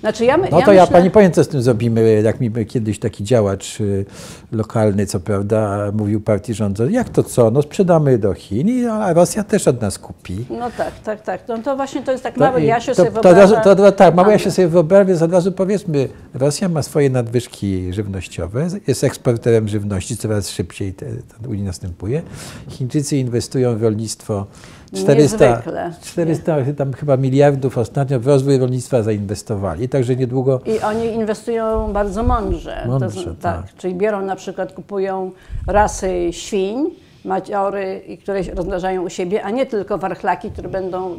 [0.03, 2.21] Znaczy ja, my- No to ja myślę- pani powiem, co z tym zrobimy.
[2.21, 4.05] Jak mi kiedyś taki działacz y,
[4.51, 9.43] lokalny, co prawda, mówił partii rządzącej, jak to co, no sprzedamy do Chin, a Rosja
[9.43, 10.45] też od nas kupi.
[10.49, 11.41] No tak, tak, tak.
[11.47, 13.61] No to właśnie to jest tak To, mały Jasiu to, sobie to, wyobraża.
[13.61, 14.51] to, to, tak, ja się handel.
[14.51, 20.49] sobie wyobrażam, więc od razu powiedzmy, Rosja ma swoje nadwyżki żywnościowe, jest eksporterem żywności, coraz
[20.49, 22.21] szybciej te, te Unii następuje.
[22.69, 24.45] Chińczycy inwestują w rolnictwo
[24.93, 25.93] 400, Niezwykle.
[26.01, 32.23] 400 tam chyba miliardów ostatnio w rozwój rolnictwa zainwestowali, także niedługo I oni inwestują bardzo
[32.23, 32.83] mądrze.
[32.87, 33.75] Mądrze, zna- tak.
[33.77, 35.31] Czyli biorą na przykład, kupują
[35.67, 36.89] rasy świń,
[37.25, 41.15] maciory, i które się rozmnażają u siebie, a nie tylko warchlaki, które będą e,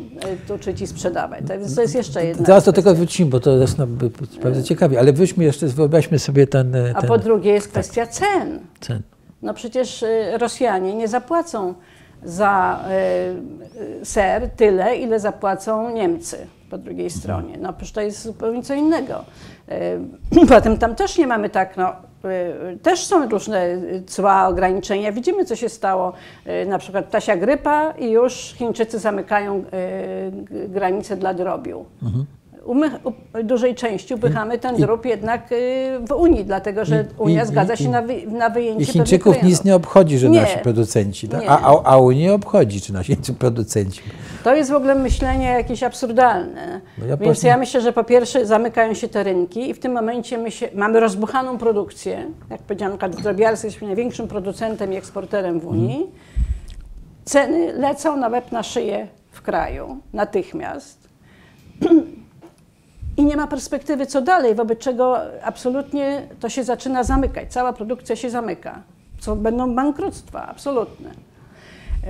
[0.49, 1.41] tuczyć i sprzedawać.
[1.49, 3.87] Tak więc to jest jeszcze jedna Zaraz do tego wrócimy, bo to jest no,
[4.43, 8.07] bardzo ciekawie, ale weźmy jeszcze, wyobraźmy sobie ten, e, A ten po drugie jest kwestia
[8.07, 8.59] cen.
[8.81, 9.03] cen.
[9.43, 11.75] No przecież y, Rosjanie nie zapłacą
[12.25, 12.85] za
[14.01, 17.59] y, ser tyle, ile zapłacą Niemcy po drugiej stronie.
[17.59, 19.25] No przecież to jest zupełnie co innego.
[20.37, 21.93] Y, Potem tam też nie mamy tak, no,
[22.73, 23.67] y, też są różne
[24.07, 25.13] cła, ograniczenia.
[25.13, 26.13] Widzimy, co się stało,
[26.63, 29.65] y, na przykład ptasia grypa i już Chińczycy zamykają
[30.69, 31.85] granice dla drobiu.
[32.44, 32.44] U,
[33.45, 35.57] dużej części upychamy ten drób jednak y,
[36.09, 38.87] w Unii, dlatego że I- Unia i- zgadza i- się na, wy, na wyjęcie I
[38.87, 40.41] Chińczyków nic nie obchodzi, że Nie.
[40.41, 41.43] nasi producenci, tak?
[41.49, 44.01] A, a, a Unii obchodzi, czy nasi producenci.
[44.45, 46.81] To jest w ogóle myślenie jakieś absurdalne.
[46.99, 49.79] No ja Więc właśnie- ja myślę, że po pierwsze zamykają się te rynki i w
[49.79, 52.27] tym momencie my się, mamy rozbuchaną produkcję.
[52.51, 55.95] Jak powiedziałam, drobiarstwie jesteśmy największym producentem i eksporterem w Unii.
[55.97, 56.11] Mhm.
[57.25, 61.09] Ceny lecą na łeb na szyję w kraju natychmiast.
[63.17, 67.53] I nie ma perspektywy, co dalej, wobec czego absolutnie to się zaczyna zamykać.
[67.53, 68.83] Cała produkcja się zamyka.
[69.19, 71.11] Co będą bankructwa, absolutne.
[71.11, 72.09] Yy,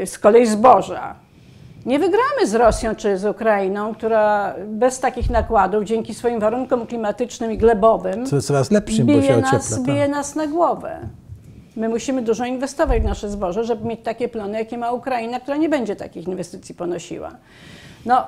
[0.00, 1.14] yy, Z kolei zboża.
[1.86, 7.52] Nie wygramy z Rosją czy z Ukrainą, która bez takich nakładów, dzięki swoim warunkom klimatycznym
[7.52, 9.52] i glebowym, Co coraz lepszym, bo się bije ociepla.
[9.52, 9.82] nas, tak.
[9.82, 10.98] bije nas na głowę.
[11.76, 15.56] My musimy dużo inwestować w nasze zboże, żeby mieć takie plany, jakie ma Ukraina, która
[15.56, 17.30] nie będzie takich inwestycji ponosiła.
[18.06, 18.26] No,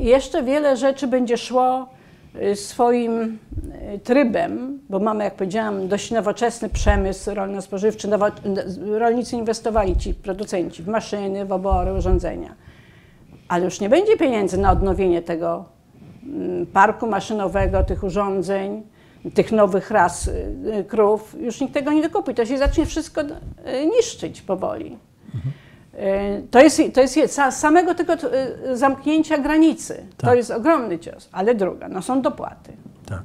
[0.00, 1.88] jeszcze wiele rzeczy będzie szło
[2.42, 3.38] y, swoim
[3.94, 8.08] y, trybem, bo mamy, jak powiedziałam, dość nowoczesny przemysł rolno-spożywczy.
[8.08, 8.26] Nowo,
[8.98, 12.54] rolnicy inwestowali, ci producenci, w maszyny, w obory, urządzenia.
[13.48, 15.64] Ale już nie będzie pieniędzy na odnowienie tego
[16.22, 18.82] mm, parku maszynowego, tych urządzeń,
[19.34, 20.32] tych nowych ras y,
[20.80, 21.36] y, krów.
[21.40, 22.34] Już nikt tego nie dokupi.
[22.34, 23.26] To się zacznie wszystko y,
[23.96, 24.96] niszczyć powoli.
[25.34, 25.71] Y,
[26.50, 29.94] To jest, to jest je- sa- samego tego y, zamknięcia granicy.
[30.16, 30.36] To Tak.
[30.36, 31.28] jest ogromny cios.
[31.32, 32.72] Ale druga, no są dopłaty.
[33.06, 33.22] Tak.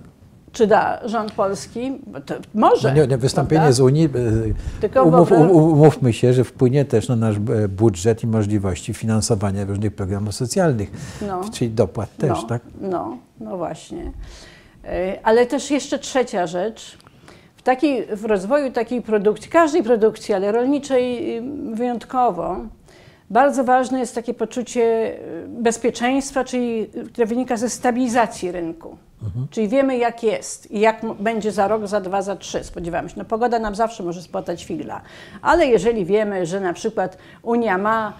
[0.51, 1.99] Czy da rząd polski?
[2.25, 2.89] To może.
[2.89, 3.71] No nie, nie, wystąpienie prawda?
[3.73, 4.09] z Unii, e,
[4.81, 9.65] Tylko umów, um- umówmy się, że wpłynie też na nasz e, budżet i możliwości finansowania
[9.65, 10.91] różnych programów socjalnych,
[11.27, 11.41] No.
[11.53, 12.61] czyli dopłat też, no, tak?
[12.81, 14.11] No, no właśnie.
[15.23, 16.97] Ale też jeszcze trzecia rzecz.
[17.67, 21.41] Takiej, w rozwoju takiej produkcji, każdej produkcji, ale rolniczej y,
[21.75, 22.57] wyjątkowo,
[23.29, 28.97] bardzo ważne jest takie poczucie y, bezpieczeństwa, czyli, które wynika ze stabilizacji rynku.
[29.49, 33.15] Czyli wiemy, jak jest i jak będzie za rok, za dwa, za trzy, spodziewamy się.
[33.17, 35.01] No pogoda nam zawsze może spotać figla,
[35.41, 38.13] ale jeżeli wiemy, że na przykład Unia ma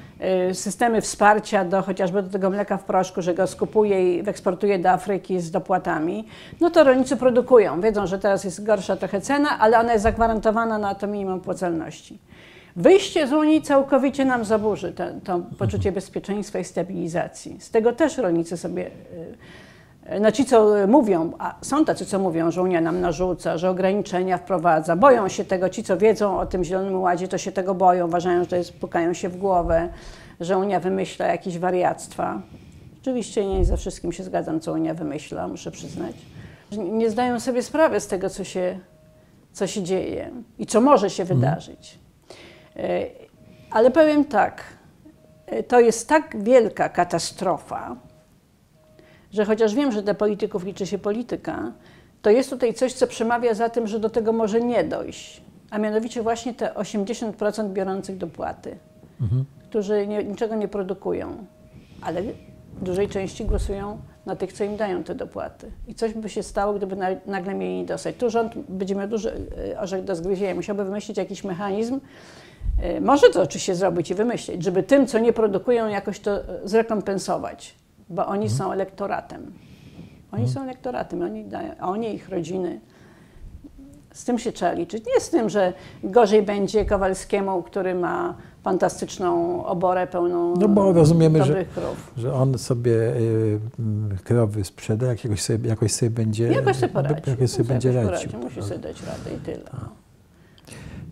[0.49, 4.79] y, systemy wsparcia do chociażby do tego mleka w proszku, że go skupuje i eksportuje
[4.79, 6.27] do Afryki z dopłatami,
[6.61, 7.81] no to rolnicy produkują.
[7.81, 12.19] Wiedzą, że teraz jest gorsza trochę cena, ale ona jest zagwarantowana na to minimum opłacalności.
[12.75, 17.57] Wyjście z Unii całkowicie nam zaburzy to, to poczucie bezpieczeństwa i stabilizacji.
[17.59, 18.91] Z tego też rolnicy sobie, y,
[20.21, 24.37] no ci co mówią, a są tacy co mówią, że Unia nam narzuca, że ograniczenia
[24.37, 28.07] wprowadza, boją się tego, ci co wiedzą o tym Zielonym Ładzie, to się tego boją,
[28.07, 29.89] uważają, że to jest, pukają się w głowę,
[30.39, 32.41] że Unia wymyśla jakieś wariactwa.
[33.01, 36.15] Oczywiście nie ze wszystkim się zgadzam, co Unia wymyśla, muszę przyznać.
[36.71, 38.79] Nie zdają sobie sprawy z tego, co się,
[39.53, 41.99] co się dzieje i co może się wydarzyć.
[42.75, 43.05] E,
[43.71, 44.63] Ale powiem tak,
[45.45, 47.95] e, to jest tak wielka katastrofa,
[49.31, 51.71] że chociaż wiem, że dla polityków liczy się polityka,
[52.21, 55.41] to jest tutaj coś, co przemawia za tym, że do tego może nie dojść.
[55.69, 58.77] A mianowicie właśnie te 80% biorących dopłaty,
[59.69, 61.45] którzy nie, niczego nie produkują,
[62.01, 65.71] ale w dużej części głosują na tych, co im dają te dopłaty.
[65.87, 68.15] I coś by się stało, gdyby na, nagle mieli nie dostać.
[68.15, 69.33] Tu rząd będzie miał duży
[69.71, 70.55] e, orzech do zgryzienia.
[70.55, 71.99] Musiałby wymyślić jakiś mechanizm,
[72.81, 76.43] E, Może to oczywiście zrobić i wymyślić, żeby tym, co nie produkują, jakoś to e,
[76.63, 77.75] zrekompensować,
[78.09, 79.51] bo oni są elektoratem.
[80.31, 82.79] Oni są elektoratem, oni, dają, a oni, ich rodziny.
[84.13, 85.05] Z tym się trzeba liczyć.
[85.15, 91.43] Nie z tym, że gorzej będzie Kowalskiemu, który ma fantastyczną oborę pełną No bo rozumiemy,
[91.43, 92.13] że, krów.
[92.17, 97.29] że on sobie y, mm, krowy sprzeda, jakiegoś sobie, jakoś sobie będzie, Jakoś sobie poradzi.
[97.29, 98.09] jakoś sobie będzie radził.
[98.29, 98.37] poradzi.
[98.37, 99.69] Musi sobie dać radę i tyle.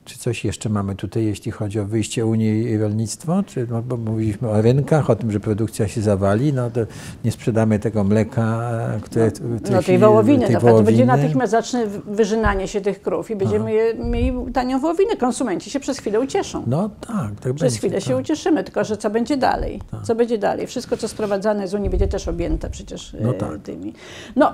[0.06, 3.44] Czy coś jeszcze mamy tutaj, jeśli chodzi o wyjście Unii i rolnictwo?
[3.46, 6.80] Czy, no, bo mówiliśmy o rynkach, o tym, że produkcja się zawali, no to
[7.26, 11.24] nie sprzedamy tego mleka, które w No tej wołowiny, tej na przykład to będzie wołowiny.
[11.24, 15.16] natychmiast zacznie wyżynanie się tych krów i będziemy je, mieli tanią wołowinę.
[15.18, 16.64] Konsumenci się przez chwilę ucieszą.
[16.68, 18.20] No tak, tak Przez będzie, chwilę się tak.
[18.20, 19.82] ucieszymy, tylko że co będzie dalej?
[20.04, 20.68] Co będzie dalej?
[20.68, 23.62] Wszystko, co sprowadzane z Unii, będzie też objęte przecież No e, tak.
[23.64, 23.94] tymi.
[24.36, 24.54] No,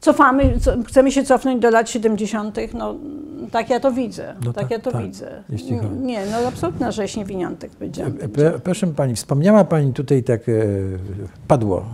[0.00, 2.94] cofamy, co, chcemy się cofnąć do lat 70., no
[3.52, 4.34] tak ja to widzę.
[4.44, 5.42] No tak, tak, ja to tak, widzę.
[6.02, 8.12] Nie, no absolutna rzeź niewiniątek powiedziałam.
[8.20, 10.52] E, Pro- Proszę Pani, wspomniała Pani tutaj, tak e,
[11.48, 11.84] padło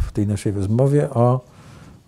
[0.00, 1.40] w tej naszej rozmowie o,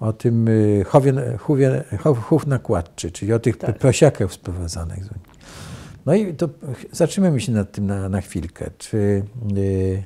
[0.00, 3.78] o tym e, chowie, chówie, chow, chów nakładczy, czyli o tych Tak.
[3.78, 5.04] prosiakach sprowadzanych.
[6.06, 6.48] No i to
[6.92, 8.70] zatrzymajmy się nad tym na, na chwilkę.
[8.78, 9.22] Czy
[9.56, 10.02] e, e,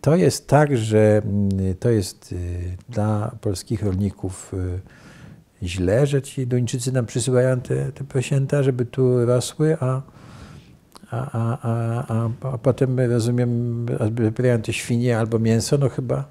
[0.00, 2.36] to jest tak, że mm, to jest e,
[2.92, 9.26] dla polskich rolników e, źle, że ci Duńczycy nam przysyłają te, te prosięta, żeby tu
[9.26, 10.02] rosły, a
[11.10, 11.58] a, a,
[12.08, 16.24] a, a, potem rozumiem, wybierają te świnie albo mięso, no chyba.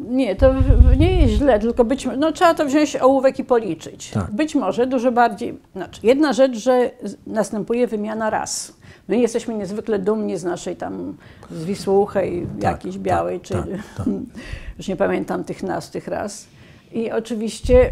[0.00, 0.54] Nie, to
[0.98, 4.10] nie jest źle, tylko być no trzeba to wziąć ołówek i policzyć.
[4.10, 4.34] Tak.
[4.34, 6.90] Być może dużo bardziej, znaczy jedna rzecz, że
[7.26, 8.75] następuje wymiana ras.
[9.08, 11.16] My jesteśmy niezwykle dumni z naszej tam
[11.50, 13.66] z Wisłuchej jakiejś tak, białej, czy tak,
[13.96, 14.06] tak.
[14.78, 16.46] już nie pamiętam tych nazw, tych ras.
[16.92, 17.90] I oczywiście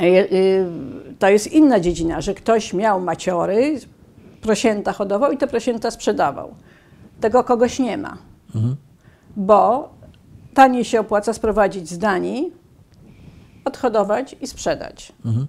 [0.00, 0.66] y, y,
[1.18, 3.78] to jest inna dziedzina, że ktoś miał maciory,
[4.40, 6.54] prosięta hodował i te prosięta sprzedawał.
[7.20, 8.18] Tego kogoś nie ma
[8.54, 8.76] Mhm.
[9.36, 9.88] bo
[10.54, 12.52] taniej się opłaca sprowadzić z Danii,
[13.64, 15.12] odhodować i sprzedać.
[15.24, 15.46] Mhm.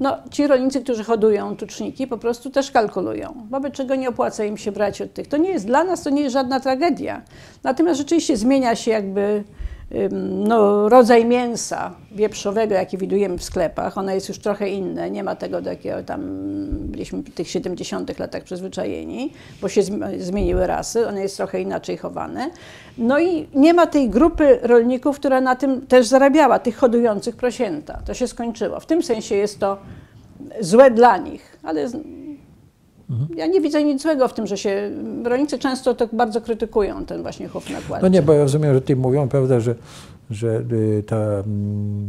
[0.00, 4.56] No, ci rolnicy, którzy hodują tuczniki, po prostu też kalkulują, wobec czego nie opłaca im
[4.56, 5.28] się brać od tych.
[5.28, 7.22] To nie jest dla nas, to nie jest żadna tragedia.
[7.62, 9.44] Natomiast rzeczywiście zmienia się jakby
[10.30, 13.98] no, rodzaj mięsa wieprzowego, jaki widujemy w sklepach.
[13.98, 16.20] Ono jest już trochę inne, nie ma tego, do jakiego tam
[16.70, 21.96] byliśmy w tych 70 latach przyzwyczajeni, bo się zm- zmieniły rasy, one jest trochę inaczej
[21.96, 22.50] chowane.
[22.98, 27.98] No i nie ma tej grupy rolników, która na tym też zarabiała, tych hodujących prosięta.
[28.06, 28.80] To się skończyło.
[28.80, 29.78] W tym sensie jest to
[30.60, 31.88] złe dla nich, ale
[33.36, 34.90] ja nie widzę nic złego w tym, że się
[35.24, 38.02] rolnicy często tak bardzo krytykują ten właśnie chów nakładczy.
[38.02, 39.74] No nie, bo ja rozumiem, że tutaj mówią, prawda, że,
[40.30, 42.08] że y, ta mm,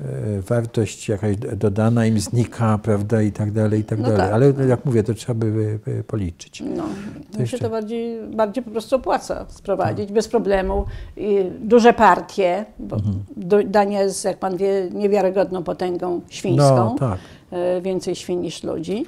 [0.00, 4.18] y, wartość jakaś dodana im znika, prawda, i tak dalej, i tak No dalej.
[4.20, 4.32] tak.
[4.32, 5.46] Ale jak mówię, to trzeba by
[5.88, 6.60] y, y, policzyć.
[6.76, 10.84] No, mi jeszcze- się to bardziej, bardziej po prostu opłaca sprowadzić bez problemu.
[11.16, 13.70] I duże partie, bo Mhm.
[13.70, 16.76] Dania jest, jak pan wie, niewiarygodną potęgą świńską.
[16.76, 17.18] No tak.
[17.50, 19.06] e, więcej świń niż ludzi.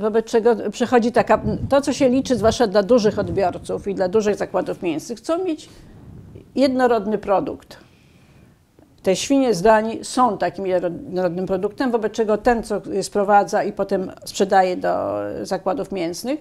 [0.00, 4.36] Wobec czego przychodzi taka, to co się liczy, zwłaszcza dla dużych odbiorców i dla dużych
[4.36, 5.68] zakładów mięsnych, chcą mieć
[6.54, 7.76] jednorodny produkt.
[9.02, 14.12] Te świnie z Danii są takim jednorodnym produktem, wobec czego ten, co sprowadza i potem
[14.24, 16.40] sprzedaje do zakładów mięsnych,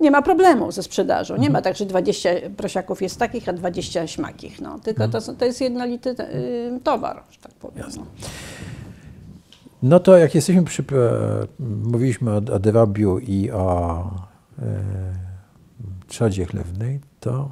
[0.00, 1.36] nie ma problemu ze sprzedażą.
[1.36, 4.60] Nie ma tak, że 20 prosiaków jest takich, a 20 śmakich.
[4.60, 4.78] No.
[4.78, 7.86] Tylko to, są- to jest jednolity y, towar, że tak powiem.
[7.96, 8.02] No.
[9.84, 14.04] No to jak jesteśmy przy, e, mówiliśmy o, o drobiu i o
[14.58, 14.82] e,
[16.06, 17.50] trzodzie chlewnej, to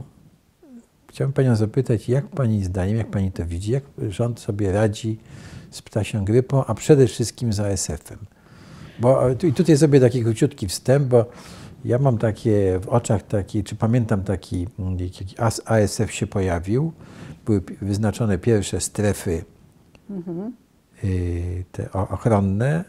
[1.08, 5.18] chciałbym Panią zapytać, jak Pani zdaniem, jak Pani to widzi, jak rząd sobie radzi
[5.70, 8.18] z ptasią grypą, a przede wszystkim z ASF-em?
[9.00, 11.26] Bo e, i tutaj zrobię taki króciutki wstęp, bo
[11.84, 16.26] ja mam takie w oczach taki, czy pamiętam taki, mm, jak jak AS- ASF się
[16.26, 16.92] pojawił,
[17.46, 19.44] były wyznaczone pierwsze strefy
[20.10, 20.61] y,
[21.72, 22.84] te o- ochronne,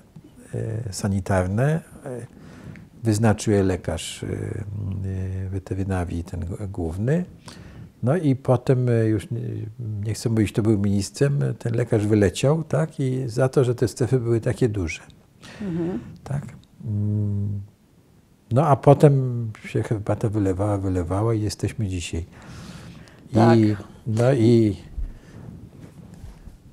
[0.56, 1.82] y, sanitarne.
[2.06, 2.26] y,
[3.04, 4.28] Wyznaczył je lekarz y,
[5.06, 7.26] y, weterynarii, ten główny.
[8.04, 9.40] No i potem y, już nie,
[10.06, 13.00] nie chcę mówić, kto był ministrem, y, ten lekarz wyleciał, tak?
[13.00, 15.02] I za to, że te strefy były takie duże.
[16.24, 16.46] Tak?
[16.86, 17.62] Mm.
[18.52, 22.26] No a potem się herbata wylewała, wylewała i jesteśmy dzisiaj.
[23.34, 23.60] Tak.
[23.60, 23.76] I,
[24.08, 24.78] no i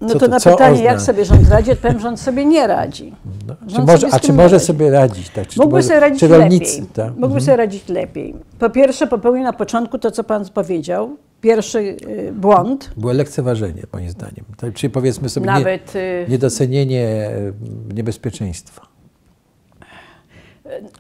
[0.01, 3.15] No Co to, na pytanie, ozna- jak sobie rząd radzi, odpowiem, rząd sobie nie radzi.
[3.49, 4.67] No, czy może, sobie a czy może nie radzi.
[4.67, 5.31] sobie radzić?
[5.31, 5.47] Tak?
[5.49, 6.83] Czy, Mógłby może, sobie radzić lepiej.
[6.95, 7.07] tak?
[7.09, 7.41] Mógłby Mhm.
[7.41, 8.35] sobie radzić lepiej.
[8.59, 11.17] Po pierwsze, popełnił na początku to, co pan powiedział.
[11.41, 14.45] Pierwszy y, błąd, Było lekceważenie, moim zdaniem.
[14.57, 17.53] Tak, czyli powiedzmy sobie nie, nawet y, niedocenienie e,
[17.95, 18.83] niebezpieczeństwa.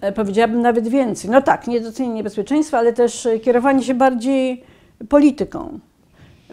[0.01, 1.31] e, powiedziałabym nawet więcej.
[1.31, 4.65] No tak, niedocenienie niebezpieczeństwa, ale też y, kierowanie się bardziej
[5.09, 5.79] polityką.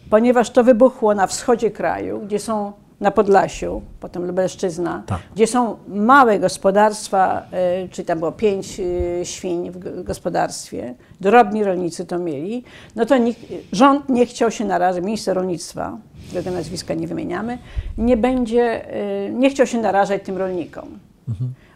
[0.10, 5.20] Ponieważ to wybuchło na wschodzie kraju, gdzie są na Podlasiu, potem Lubelszczyzna, Tak.
[5.36, 7.43] gdzie są małe gospodarstwa,
[7.86, 12.63] y, czyli tam było pięć y, świń w gospodarstwie, drobni rolnicy to mieli,
[12.96, 13.41] no to nikt,
[13.72, 17.58] rząd nie chciał się narażać, minister rolnictwa, którego nazwiska nie wymieniamy,
[17.98, 18.96] nie będzie,
[19.28, 21.00] y, nie chciał się narażać tym rolnikom.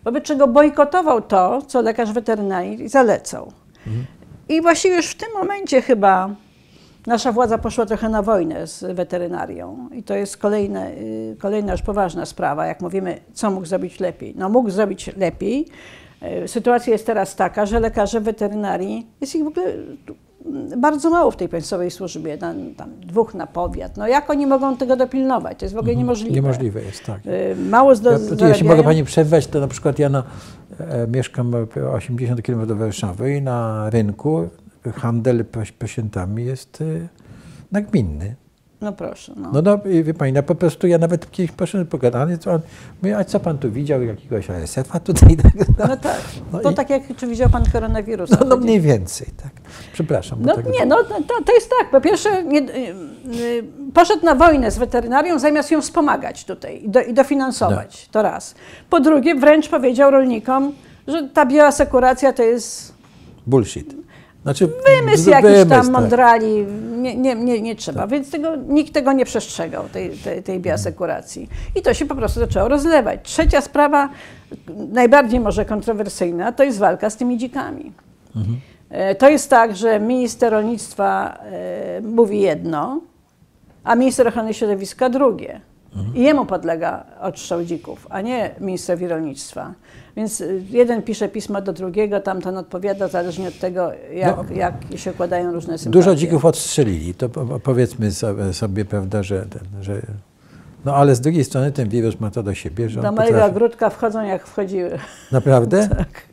[0.04, 3.52] Wobec czego bojkotował to, co lekarz weterynarii zalecał.
[4.50, 6.30] I właściwie już w tym momencie chyba
[7.08, 9.90] nasza władza poszła trochę na wojnę z weterynarią.
[9.94, 14.34] I to jest kolejne, y, kolejna już poważna sprawa, jak mówimy, co mógł zrobić lepiej.
[14.38, 15.66] No mógł zrobić lepiej.
[16.44, 19.66] Y, Sytuacja jest teraz taka, że lekarze weterynarii, jest ich w ogóle
[20.46, 23.98] mm, bardzo mało w tej państwowej służbie, na, tam dwóch na powiat.
[23.98, 25.60] No jak oni mogą tego dopilnować?
[25.60, 26.36] To jest w ogóle niemożliwe.
[26.36, 27.20] Niemożliwe jest, tak.
[27.26, 30.24] Y, Mało zdo- Ja, jeśli mogę Pani przerwać, to na przykład ja na,
[30.80, 34.50] e, mieszkam e, 80 km do Warszawy i na rynku
[34.96, 35.46] handel
[35.80, 36.86] prosiętami jest e,
[37.72, 38.36] nagminny.
[38.82, 39.34] No proszę.
[39.36, 39.52] No.
[39.54, 42.62] No, no wie Pani, no po prostu ja nawet kiedyś poszedłem pogadany, co on,
[43.02, 45.38] mówię, a co Pan tu widział, jakiegoś ASF-a tutaj?
[45.78, 46.22] No, No tak.
[46.54, 48.38] No to i- tak jak, czy widział pan koronawirusa?
[48.40, 49.52] no, no mniej więcej, tak.
[49.94, 50.40] Przepraszam.
[50.42, 51.92] No tak, nie, no to, to jest tak.
[51.92, 52.96] Po pierwsze, nie, y,
[53.36, 53.64] y,
[53.94, 58.10] poszedł na wojnę z weterynarią, zamiast ją wspomagać tutaj i, do, i dofinansować.
[58.12, 58.56] To raz.
[58.90, 60.72] Po drugie, wręcz powiedział rolnikom,
[61.08, 62.94] że ta bioasekuracja to jest
[63.48, 63.96] Bullshit.
[64.44, 65.92] Znaczy, wymysł jakiś wymysł, tam tak.
[65.92, 66.66] mądrali,
[66.98, 68.08] nie, nie, nie, nie trzeba.
[68.08, 71.50] Więc tego, nikt tego nie przestrzegał, tej, tej, tej bioasekuracji.
[71.76, 73.20] I to się po prostu zaczęło rozlewać.
[73.24, 74.10] Trzecia sprawa,
[74.92, 77.92] najbardziej może kontrowersyjna, to jest walka z tymi dzikami.
[78.90, 83.02] E, To jest tak, że minister rolnictwa e, mówi jedno,
[83.84, 85.62] a minister ochrony środowiska drugie.
[86.16, 89.74] I jemu podlega odstrzał dzików, a nie ministrowi rolnictwa.
[90.16, 94.56] Więc y, jeden pisze pismo do drugiego, tamten odpowiada, zależnie od tego, jak, No.
[94.56, 96.00] jak się układają różne sympatie.
[96.00, 97.14] Dużo dzików odstrzelili.
[97.14, 99.46] To po- powiedzmy sobie, sobie prawda, że,
[99.82, 100.02] że.
[100.86, 103.52] No ale z drugiej strony ten wirus ma to do siebie, że Do mojego potrafi...
[103.56, 105.00] ogródka wchodzą jak wchodziły.
[105.32, 105.90] Naprawdę?
[105.98, 106.32] Tak.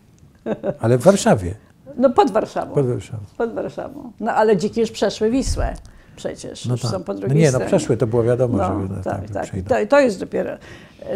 [0.80, 1.54] Ale w Warszawie.
[1.96, 2.74] No pod Warszawą.
[2.74, 3.22] Pod Warszawą.
[3.38, 4.12] Pod Warszawą.
[4.20, 5.74] No ale dziki już przeszły Wisłę
[6.18, 6.66] przecież.
[6.66, 6.90] No tak.
[6.90, 7.66] są po No drugiej nie, no stronie.
[7.66, 9.62] przeszły, to było wiadomo, No, że no, tak, tak, tak.
[9.68, 10.50] To, to jest dopiero.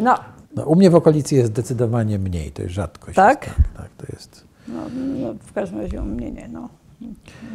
[0.03, 0.15] No,
[0.57, 3.17] No, u mnie w okolicy jest zdecydowanie mniej, to jest rzadkość.
[3.17, 3.47] Tak?
[3.47, 4.45] Jest, tak, tak, to jest.
[4.69, 4.81] no,
[5.21, 6.49] no w każdym razie u mnie nie.
[6.49, 6.69] No.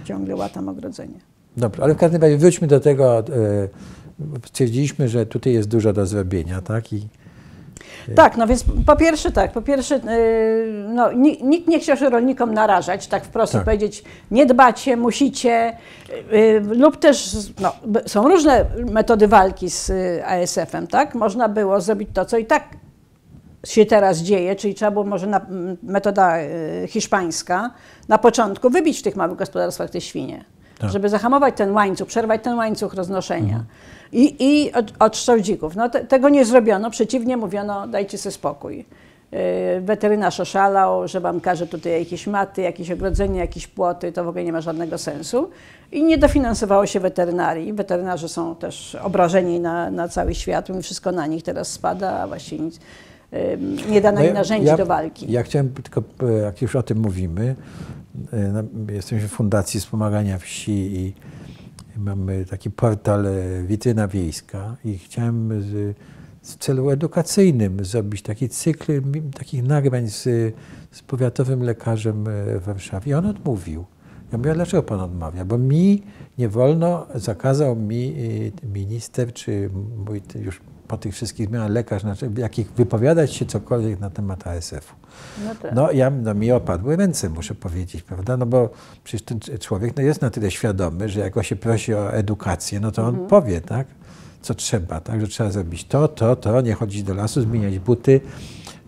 [0.03, 1.19] Ciągle łatam ogrodzenie.
[1.57, 3.19] Dobrze, ale w każdym razie wróćmy do tego.
[3.19, 3.23] E,
[4.45, 6.93] stwierdziliśmy, że tutaj jest dużo do zrobienia, tak?
[6.93, 7.07] I
[8.15, 12.09] Tak, no więc po pierwsze tak, po pierwsze yy, no, ni- nikt nie chciał się
[12.09, 13.63] rolnikom narażać, tak wprost Tak.
[13.63, 15.77] powiedzieć, nie dbacie, musicie,
[16.31, 17.73] yy, lub też no,
[18.05, 21.15] są różne metody walki z y, ASF-em, tak?
[21.15, 22.63] Można było zrobić to, co i tak
[23.65, 25.41] się teraz dzieje, czyli trzeba było może na,
[25.83, 27.71] metoda y, hiszpańska,
[28.07, 30.45] na początku wybić w tych małych gospodarstwach te świnie,
[30.79, 30.89] Tak.
[30.89, 33.63] żeby zahamować ten łańcuch, przerwać ten łańcuch roznoszenia.
[34.11, 35.75] I, i od, odstrzał dzików.
[35.75, 38.85] No, te, tego nie zrobiono, przeciwnie mówiono, dajcie sobie spokój.
[39.31, 39.37] Yy,
[39.81, 44.43] weterynarz oszalał, że wam każe tutaj jakieś maty, jakieś ogrodzenie, jakieś płoty, to w ogóle
[44.43, 45.49] nie ma żadnego sensu.
[45.91, 47.73] I nie dofinansowało się weterynarii.
[47.73, 52.27] Weterynarze są też obrażeni na, na cały świat, i wszystko na nich teraz spada, a
[52.27, 52.79] właściwie nic.
[53.89, 55.31] nie dano No im ja- narzędzi ja- do walki.
[55.31, 57.55] Ja chciałem tylko, e, jak już o tym mówimy,
[58.33, 58.59] e, no,
[58.93, 61.13] jesteśmy w Fundacji Wspomagania Wsi i
[61.97, 65.97] mamy taki portal e, Witryna Wiejska i chciałem z,
[66.41, 69.01] w celu edukacyjnym zrobić taki cykl
[69.37, 70.23] takich nagrań z,
[70.91, 73.11] z powiatowym lekarzem e, w Warszawie.
[73.11, 73.85] I on odmówił.
[74.31, 75.45] Ja mówię, "A dlaczego pan odmawia?
[75.45, 76.03] Bo mi
[76.37, 78.15] nie wolno, zakazał mi
[78.65, 79.69] e, minister, czy
[80.07, 84.95] mój już po tych wszystkich zmianach lekarz, znaczy, jakich wypowiadać się cokolwiek na temat ASF-u.
[85.45, 85.71] No tak.
[85.75, 88.37] No, ja, no mi opadły ręce, muszę powiedzieć, prawda?
[88.37, 88.69] No bo
[89.03, 92.79] przecież ten człowiek no, jest na tyle świadomy, że jak go się prosi o edukację,
[92.79, 93.27] no to on Mhm.
[93.27, 93.87] powie, tak?
[94.41, 95.21] Co trzeba, tak?
[95.21, 98.21] Że trzeba zrobić to, to, to, nie chodzić do lasu, zmieniać buty,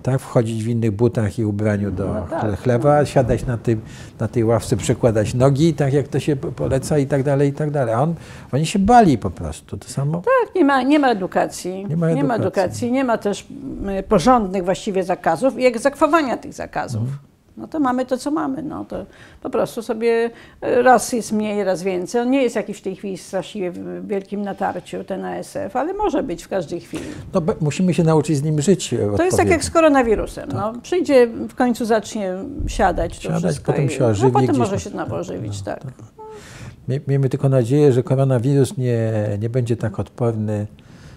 [0.03, 0.19] tak?
[0.21, 3.81] Wchodzić w innych butach i ubraniu do No tak, chle- chleba, siadać na, tym,
[4.19, 7.53] na tej ławce, przekładać nogi, tak jak to się po- poleca i tak dalej, i
[7.53, 7.93] tak dalej.
[7.93, 8.15] A on,
[8.51, 9.77] oni się bali po prostu.
[9.77, 11.85] To samo Tak, nie ma, nie ma edukacji.
[11.89, 12.61] Nie ma Nie ma edukacji.
[12.61, 13.47] edukacji, nie ma też
[13.81, 17.01] mm, porządnych właściwie zakazów i egzekwowania tych zakazów.
[17.01, 17.17] Mhm.
[17.59, 18.63] No to mamy to, co mamy.
[18.63, 19.05] No to
[19.41, 20.29] po prostu sobie
[20.61, 22.21] e, raz jest mniej, raz więcej.
[22.21, 26.23] On nie jest jakiś w tej chwili straszliwie w wielkim natarciu, ten ASF, ale może
[26.23, 27.03] być w każdej chwili.
[27.33, 28.95] no, musimy się nauczyć z nim żyć.
[29.17, 30.49] To jest tak jak z koronawirusem.
[30.53, 32.33] No, przyjdzie, w końcu zacznie
[32.67, 35.79] siadać to Siadać, wszystko potem się ożywi no, potem gdzieś może się znowu ożywić, tak.
[36.89, 40.67] Mie- Miejmy tylko nadzieję, że koronawirus nie, nie będzie tak odporny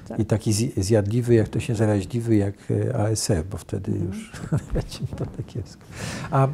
[0.09, 0.19] Tak.
[0.19, 2.55] i taki zj- zjadliwy, jak to się zaraźliwy, jak
[2.91, 4.11] e, ASF, bo wtedy Mhm.
[4.11, 4.33] już
[4.75, 5.83] będzie to tak kiepsko.
[6.31, 6.49] A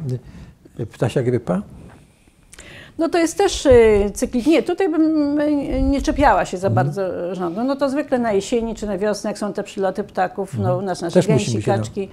[0.79, 1.61] y, ptasia grypa?
[2.97, 4.47] No to jest też y, cyklik.
[4.47, 5.39] Nie, tutaj bym
[5.91, 6.87] nie czepiała się za Mhm.
[6.87, 7.63] bardzo rządu.
[7.63, 10.81] No to zwykle na jesieni czy na wiosnę, jak są te przyloty ptałków, no u
[10.81, 11.37] nas nasze Mhm.
[11.39, 12.09] Też gęsi, kaczki.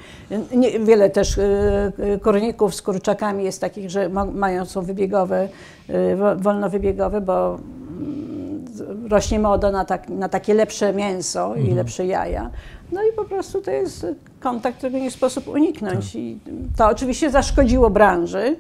[0.57, 1.41] Nie, wiele też
[2.23, 5.49] korników z kurczakami jest takich, że ma, mają, są wybiegowe,
[5.91, 7.59] y, wo- wolnowybiegowe, bo
[9.09, 11.77] rośnie moda na, tak, na takie lepsze mięso i Mhm.
[11.77, 12.51] lepsze jaja.
[12.93, 14.07] No i po prostu to jest
[14.41, 16.07] kontakt, którego nie sposób uniknąć.
[16.07, 16.15] Tak.
[16.15, 16.39] I
[16.77, 18.57] to oczywiście zaszkodziło branży,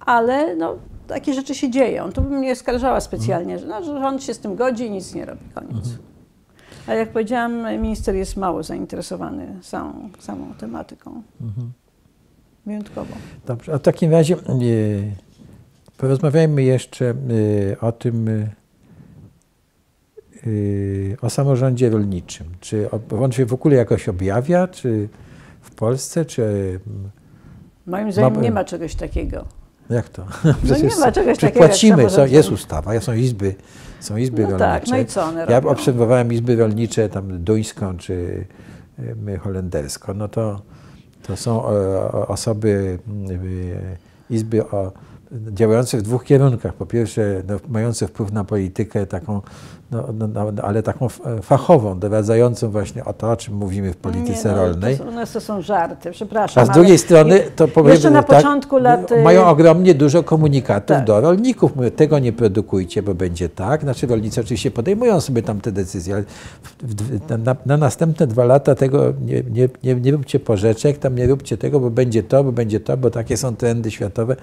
[0.00, 0.76] ale no,
[1.06, 2.12] takie rzeczy się dzieją.
[2.12, 5.14] Tu bym nie skarżała specjalnie, że, no, że rząd się z tym godzi i nic
[5.14, 5.70] nie robi, koniec.
[5.76, 5.96] Mhm.
[6.86, 11.22] Ale jak powiedziałam, minister jest mało zainteresowany samą, samą tematyką.
[11.40, 11.72] Mhm.
[12.66, 13.14] Wyjątkowo.
[13.46, 15.12] Dobrze, a w takim razie y,
[15.96, 18.50] porozmawiajmy jeszcze y, o tym, y,
[21.22, 22.46] o samorządzie rolniczym.
[22.60, 22.88] Czy
[23.20, 25.08] on się w ogóle jakoś objawia, czy
[25.60, 26.80] w Polsce, czy y,
[27.86, 29.44] Moim zdaniem Ma- nie ma czegoś takiego.
[29.90, 30.26] Jak to?
[30.44, 33.54] No nie ma czegoś takiego płacimy, są, jest ustawa, są izby,
[34.00, 34.64] są izby No rolnicze.
[34.66, 35.68] tak, no i co one Ja robią?
[35.68, 38.44] obserwowałem izby rolnicze, tam duńską czy
[39.28, 40.62] y, holenderską, no to,
[41.22, 42.98] to są e, osoby,
[43.30, 44.92] y, izby o,
[45.52, 46.74] działające w dwóch kierunkach.
[46.74, 49.40] Po pierwsze, no, mające wpływ na politykę taką,
[49.90, 53.96] no, no, no, ale taką f- fachową, doradzającą właśnie o to, o czym mówimy w
[53.96, 54.96] polityce nie, no, rolnej.
[54.98, 56.62] To, są- one to są żarty, przepraszam.
[56.62, 59.12] A z drugiej strony, to powiem Jeszcze na tak, początku lat...
[59.12, 61.04] y, Mają ogromnie dużo komunikatów Tak.
[61.04, 61.76] do rolników.
[61.76, 63.80] Mówią, tego nie produkujcie, bo będzie tak.
[63.80, 66.24] Znaczy rolnicy oczywiście podejmują sobie tam te decyzje, ale
[66.82, 71.14] w, w, na, na następne dwa lata tego nie, nie, nie, nie róbcie porzeczek, tam
[71.14, 74.36] nie róbcie tego, bo będzie to, bo będzie to, bo takie są trendy światowe.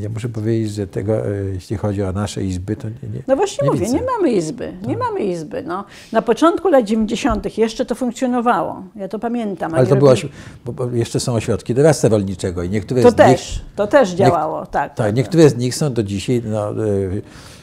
[0.00, 3.36] Ja, muszę powiedzieć, że tego, e, jeśli chodzi o nasze izby, to nie, nie No
[3.36, 3.98] właśnie nie mówię, widzę.
[3.98, 5.62] nie mamy izby, nie mamy izby.
[5.62, 5.84] No.
[6.12, 7.58] Na początku lat 90.
[7.58, 9.74] jeszcze to funkcjonowało, ja to pamiętam.
[9.74, 10.28] Ale to oświ-
[10.64, 14.66] bo, jeszcze są ośrodki doradztwa rolniczego i niektóre To z nich też, to też działało,
[14.66, 14.94] tak.
[14.94, 17.22] Tak, niektóre z nich są do dzisiaj no, y,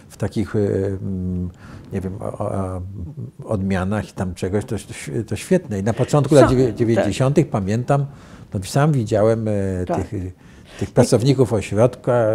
[0.09, 1.49] w takich, y, mm,
[1.93, 2.81] nie wiem, o, o,
[3.45, 4.75] odmianach i tam czegoś, to,
[5.27, 5.79] to świetne.
[5.79, 6.75] I na początku Są, lat dziewię- tak.
[6.75, 7.37] 90.
[7.51, 8.05] pamiętam,
[8.53, 9.45] no, sam widziałem
[9.87, 9.97] Tak.
[9.97, 10.13] tych,
[10.79, 12.25] tych pracowników ośrodka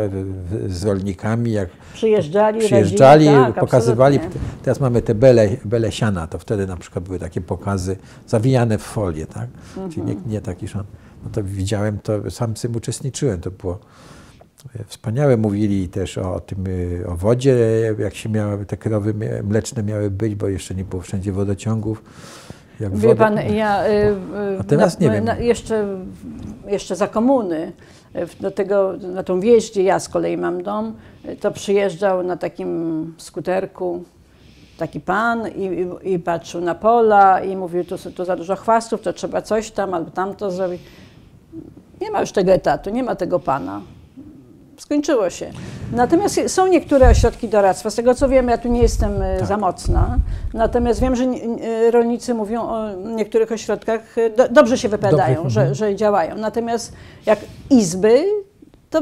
[0.67, 4.17] z rolnikami, jak Przyjeżdżali, przyjeżdżali, tak, pokazywali.
[4.17, 4.41] absolutnie.
[4.63, 8.83] Teraz mamy te bele, bele siana, to wtedy na przykład były takie pokazy zawijane w
[8.83, 9.49] folię, tak?
[9.91, 10.85] Czyli nie, nie taki szan.
[11.25, 13.79] No to widziałem, to sam w tym uczestniczyłem, to było
[14.81, 15.37] e, wspaniałe.
[15.37, 17.57] Mówili też o tym, y, o wodzie,
[17.99, 19.15] jak się miały, te krowy
[19.45, 22.03] mleczne miały być, bo jeszcze nie było wszędzie wodociągów.
[22.81, 25.27] Jak Wie pan, ja y, y, A teraz nie wiem.
[25.41, 25.99] Jeszcze,
[26.67, 27.73] jeszcze za komuny,
[28.41, 30.95] do tego, na tą wieś, gdzie ja z kolei mam dom,
[31.29, 34.05] y, to przyjeżdżał na takim skuterku
[34.79, 39.01] taki pan i, i, i patrzył na pola i mówił, tu, tu za dużo chwastów,
[39.01, 40.83] to trzeba coś tam albo tamto zrobić.
[42.01, 43.81] Nie ma już tego etatu, nie ma tego pana.
[44.81, 45.51] Skończyło się.
[45.93, 47.91] Natomiast są niektóre ośrodki doradztwa.
[47.91, 49.49] Z tego co wiem, ja tu nie jestem e, Tak.
[49.49, 50.19] za mocna.
[50.55, 55.61] Natomiast wiem, że e, rolnicy mówią o niektórych ośrodkach, e, do, dobrze się wypowiadają, że,
[55.61, 55.75] mhm.
[55.75, 56.37] że działają.
[56.37, 56.93] Natomiast
[57.27, 57.39] jak
[57.71, 58.25] izby,
[58.91, 59.01] to,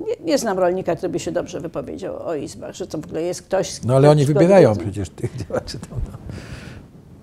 [0.00, 3.22] nie, nie znam rolnika, który by się dobrze wypowiedział o izbach, że to w ogóle
[3.22, 3.82] jest ktoś.
[3.82, 6.00] No ale oni wybierają przecież tych działaczy tam.
[6.12, 6.18] No.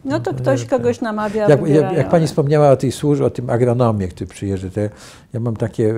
[0.05, 3.49] No to ktoś kogoś namawia, Jak, jak, jak pani wspomniała o tej służbie, o tym
[3.49, 4.81] agronomie, który przyjeżdża,
[5.33, 5.95] ja mam takie e,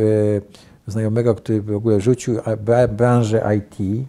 [0.87, 2.35] znajomego, który w ogóle rzucił
[2.97, 4.07] branżę IT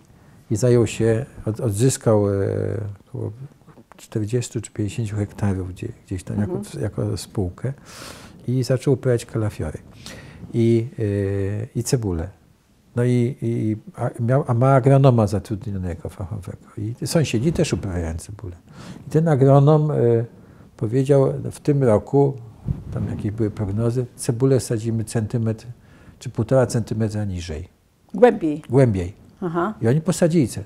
[0.51, 2.47] i zajął się, od, odzyskał e,
[3.09, 3.33] około
[3.97, 7.73] 40 czy 50 hektarów gdzie, gdzieś tam jako, jako spółkę
[8.49, 9.79] i zaczął uprawiać kalafiory
[10.55, 12.29] i, e, i cebulę.
[12.97, 16.67] No i, i a, miał, a ma agronoma zatrudnionego fachowego.
[17.03, 18.57] I sąsiedzi też uprawiają cebulę.
[19.07, 19.95] I ten agronom e,
[20.77, 22.35] powiedział, w tym roku,
[22.95, 25.67] tam jakieś były prognozy, cebulę sadzimy centymetr
[26.25, 27.69] czy półtora centymetra niżej,
[28.15, 28.63] Głębiej.
[28.71, 29.13] głębiej.
[29.43, 29.75] Aha.
[29.83, 30.61] I oni posadzili ce.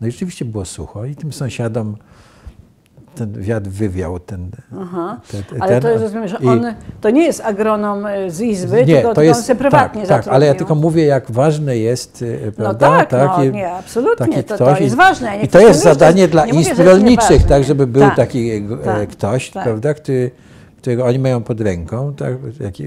[0.00, 1.96] No i rzeczywiście było sucho i tym sąsiadom
[3.14, 4.50] ten wiatr wywiał ten...
[4.80, 5.20] Aha.
[5.32, 8.76] ten, ten Ale to jest, rozumiem, że on to nie jest agronom y, z izby,
[8.86, 11.76] nie, tylko to on jest, się prywatnie tak, tak, ale ja tylko mówię, jak ważne
[11.76, 13.04] jest, e, No prawda?
[13.04, 15.26] tak, no, i- nie, absolutnie, taki to, ktoś to jest ważne.
[15.36, 18.50] Ja I to jest zadanie jest- dla izb jest rolniczych, tak, żeby był Tak, taki
[18.50, 19.64] e, tak, ktoś, tak.
[19.64, 20.30] prawda, który,
[20.78, 22.36] którego oni mają pod ręką, tak,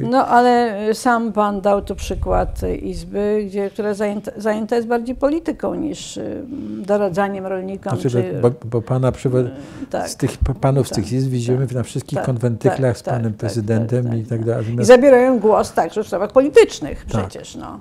[0.03, 4.87] No ale y, sam pan dał tu przykład y, izby, gdzie, która zajęta, zajęta jest
[4.87, 6.43] bardziej polityką niż y,
[6.85, 7.93] doradzaniem rolnikom.
[7.93, 9.49] znaczy, czy, bo, bo pana przywo-
[9.89, 10.09] tak.
[10.09, 13.03] z tych panów z tak, tych izb widzimy tak, na wszystkich tak, konwentyklach tak, z
[13.03, 14.65] panem tak, tak, prezydentem tak, i tak, tak dalej.
[14.81, 17.27] I zabierają głos także w sprawach politycznych Tak.
[17.27, 17.55] przecież.
[17.55, 17.79] No.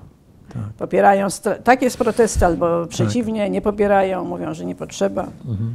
[0.54, 0.62] Tak.
[0.78, 1.26] Popierają
[1.64, 5.26] tak jest protesty, albo przeciwnie, nie popierają, mówią, że nie potrzeba.
[5.48, 5.74] Mhm.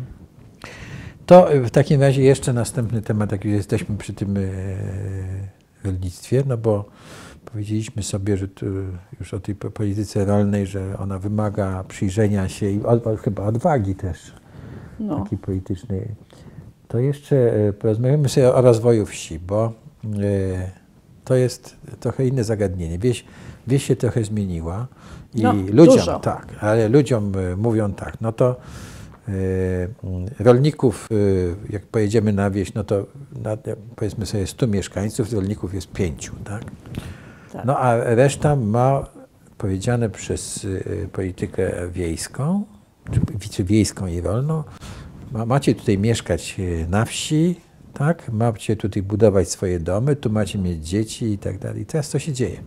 [1.26, 4.42] To w takim razie jeszcze następny temat, jak już jesteśmy przy tym e,
[5.84, 6.86] rolnictwie, no bo
[7.46, 8.48] powiedzieliśmy sobie, że
[9.20, 13.96] już o tej po- polityce rolnej, że ona wymaga przyjrzenia się i od, chyba odwagi
[13.96, 14.34] też
[15.00, 15.24] No.
[15.24, 16.08] takiej politycznej.
[16.88, 19.72] To jeszcze e, porozmawiamy sobie o rozwoju wsi, bo
[20.06, 20.72] e,
[21.26, 23.00] to jest trochę inne zagadnienie.
[23.00, 23.26] Wieś,
[23.68, 24.88] wieś się trochę zmieniła
[25.36, 26.20] i No, ludziom, dużo.
[26.20, 28.56] tak, ale ludziom mówią tak, no to
[30.40, 31.16] rolników, e,
[31.74, 33.06] jak pojedziemy na wieś, no to
[33.44, 33.58] na,
[33.96, 36.64] powiedzmy sobie 100 mieszkańców, rolników jest pięciu, tak?
[37.54, 37.66] Tak.
[37.66, 39.08] No a reszta ma
[39.58, 42.64] powiedziane przez y, politykę wiejską,
[43.52, 44.64] czy, wiejską i rolną,
[45.32, 46.58] ma, macie tutaj mieszkać
[46.90, 47.56] na wsi,
[47.94, 48.32] tak?
[48.32, 51.82] Macie tutaj budować swoje domy, tu macie mieć dzieci i tak dalej.
[51.82, 52.58] I teraz co się dzieje?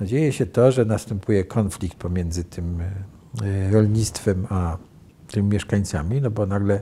[0.00, 2.78] No dzieje się to, że następuje konflikt pomiędzy tym
[3.70, 4.76] rolnictwem a
[5.26, 6.80] tymi mieszkańcami, no bo nagle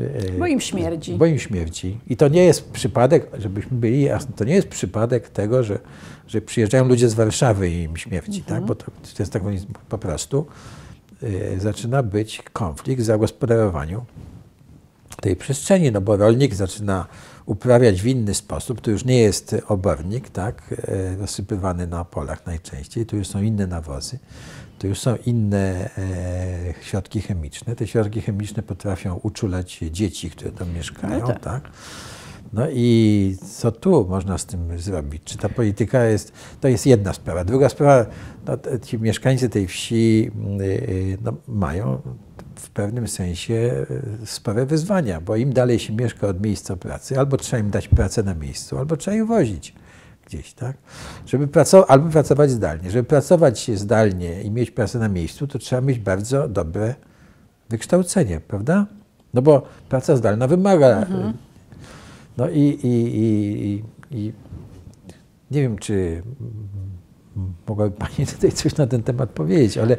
[0.00, 1.14] y, Bo im śmierdzi.
[1.14, 1.98] bo im śmierdzi.
[2.06, 5.78] I to nie jest przypadek, żebyśmy byli jasni, to nie jest przypadek tego, że,
[6.26, 8.64] że przyjeżdżają ludzie z Warszawy i im śmierdzi, tak?
[8.64, 9.42] bo to, to jest tak
[9.88, 10.46] po prostu
[11.22, 14.04] y, zaczyna być konflikt w zagospodarowaniu
[15.20, 17.06] tej przestrzeni, no bo rolnik zaczyna
[17.46, 23.06] uprawiać w inny sposób, to już nie jest obornik, tak, e, rozsypywany na polach najczęściej,
[23.06, 24.18] tu już są inne nawozy,
[24.80, 27.76] to już są inne e, środki chemiczne.
[27.76, 31.40] Te środki chemiczne potrafią uczulać dzieci, które tam mieszkają, No tak.
[31.40, 31.70] tak.
[32.52, 35.22] No i co tu można z tym zrobić?
[35.24, 37.44] Czy ta polityka jest, to jest jedna sprawa.
[37.44, 38.06] Druga sprawa,
[38.46, 38.56] no,
[38.86, 42.00] ci mieszkańcy tej wsi y, y, no, mają
[42.54, 43.86] w pewnym sensie
[44.22, 47.88] y, spore wyzwania, bo im dalej się mieszka od miejsca pracy, albo trzeba im dać
[47.88, 49.74] pracę na miejscu, albo trzeba ich wozić
[50.30, 50.76] gdzieś, tak?
[51.26, 52.90] Żeby pracować, albo pracować zdalnie.
[52.90, 56.94] Żeby pracować zdalnie i mieć pracę na miejscu, to trzeba mieć bardzo dobre
[57.68, 58.86] wykształcenie, prawda?
[59.34, 61.06] No bo praca zdalna wymaga.
[62.36, 64.32] No i, i, i, i,
[65.50, 66.22] nie wiem, czy
[67.68, 69.96] mogłaby Pani tutaj coś na ten temat powiedzieć, ale,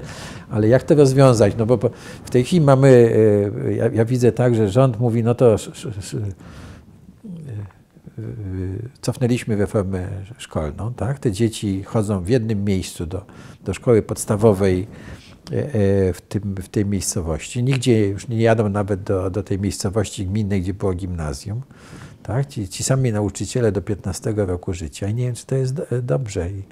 [0.50, 1.56] ale jak to rozwiązać?
[1.58, 1.80] No bo
[2.24, 3.16] w tej chwili mamy,
[3.68, 5.58] e, ja, ja widzę tak, że rząd mówi, no to e,
[9.02, 10.08] cofnęliśmy reformę
[10.38, 11.20] szkolną, tak?
[11.20, 13.26] Te dzieci chodzą w jednym miejscu do,
[13.64, 14.88] do szkoły podstawowej
[15.52, 17.64] e, e, w, tym, w tej miejscowości.
[17.64, 21.62] Nigdzie już nie jadą nawet do, do tej miejscowości gminnej, gdzie było gimnazjum.
[22.24, 22.46] Tak?
[22.46, 25.08] Ci, ci sami nauczyciele do 15 roku życia.
[25.08, 26.50] I nie wiem, czy to jest do, dobrze.
[26.50, 26.64] I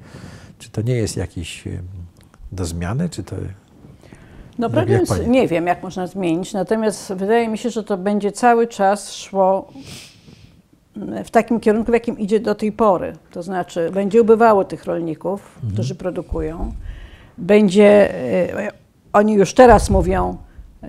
[0.59, 1.63] czy to nie jest jakiś
[2.51, 3.35] do zmiany, czy to...
[4.59, 4.93] No pani?
[5.27, 9.73] nie wiem, jak można zmienić, natomiast wydaje mi się, że to będzie cały czas szło
[11.25, 13.13] w takim kierunku, w jakim idzie do tej pory.
[13.31, 15.73] To znaczy, będzie ubywało tych rolników, Mhm.
[15.73, 16.73] którzy produkują.
[17.37, 18.15] Będzie,
[18.65, 18.71] e,
[19.13, 20.37] oni już teraz mówią,
[20.83, 20.87] e,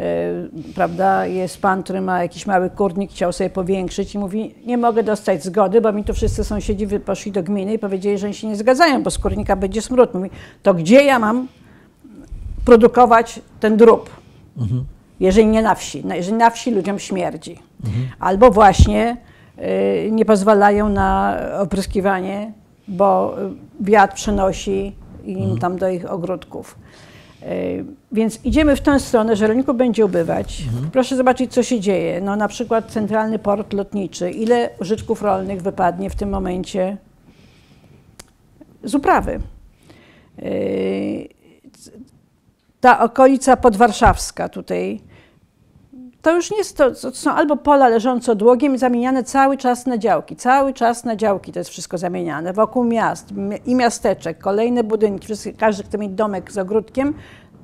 [0.74, 5.02] prawda, jest pan, który ma jakiś mały kurnik, chciał sobie powiększyć i mówi, nie mogę
[5.02, 8.46] dostać zgody, bo mi tu wszyscy sąsiedzi poszli do gminy i powiedzieli, że oni się
[8.46, 10.14] nie zgadzają, bo z kurnika będzie smród.
[10.14, 10.30] Mówi,
[10.62, 11.48] to gdzie ja mam
[12.64, 14.10] produkować ten drób,
[15.20, 16.02] jeżeli nie na wsi.
[16.14, 17.58] Jeżeli na wsi ludziom śmierdzi.
[18.20, 19.16] Albo właśnie
[20.10, 22.52] nie pozwalają na opryskiwanie,
[22.88, 23.50] bo y,
[23.80, 26.78] wiatr przenosi im tam do ich ogródków.
[28.12, 30.62] Więc idziemy w tę stronę, że rolników będzie ubywać.
[30.66, 30.90] Mhm.
[30.90, 32.20] Proszę zobaczyć, co się dzieje.
[32.20, 34.30] No, na przykład centralny port lotniczy.
[34.30, 36.96] Ile użytków rolnych wypadnie w tym momencie
[38.84, 39.40] z uprawy?
[42.80, 45.00] Ta okolica podwarszawska tutaj,
[46.22, 49.86] to już nie jest to, to są albo pola leżące odłogiem i zamieniane cały czas
[49.86, 50.36] na działki.
[50.36, 52.52] Cały czas na działki to jest wszystko zamieniane.
[52.52, 53.28] Wokół miast
[53.66, 55.26] i miasteczek, kolejne budynki,
[55.58, 57.14] każdy chce mieć domek z ogródkiem,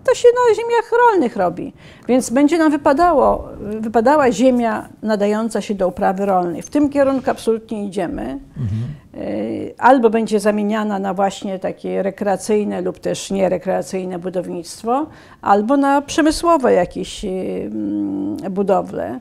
[0.09, 1.73] to się na ziemiach rolnych robi.
[2.09, 6.63] Więc będzie nam wypadało, wypadała ziemia nadająca się do uprawy rolnej.
[6.63, 8.23] W tym kierunku absolutnie idziemy.
[8.23, 9.29] Mhm.
[9.29, 15.07] Y, albo będzie zamieniana na właśnie takie rekreacyjne lub też nierekreacyjne budownictwo,
[15.43, 19.21] albo na przemysłowe jakieś y, mm, budowle.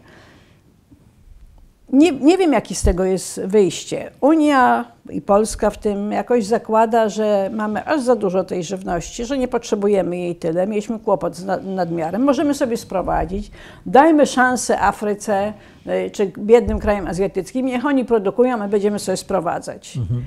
[1.93, 4.11] Nie, nie wiem, jaki z tego jest wyjście.
[4.21, 9.37] Unia i Polska w tym jakoś zakłada, że mamy aż za dużo tej żywności, że
[9.37, 10.67] nie potrzebujemy jej tyle.
[10.67, 12.23] Mieliśmy kłopot z nadmiarem.
[12.23, 13.51] Możemy sobie sprowadzić.
[13.85, 15.53] Dajmy szansę Afryce
[15.87, 17.65] y, czy biednym krajom azjatyckim.
[17.65, 19.97] Niech oni produkują, my będziemy sobie sprowadzać.
[19.97, 20.25] Mhm.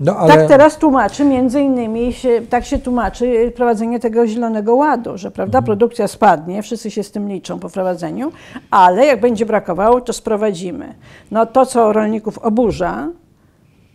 [0.00, 0.34] No, ale...
[0.34, 5.58] Tak teraz tłumaczy, między innymi, się, tak się tłumaczy prowadzenie tego Zielonego Ładu, że prawda,
[5.58, 5.64] mhm.
[5.64, 8.32] produkcja spadnie, wszyscy się z tym liczą po wprowadzeniu,
[8.70, 10.94] ale jak będzie brakowało, to sprowadzimy.
[11.30, 13.08] No to, co rolników oburza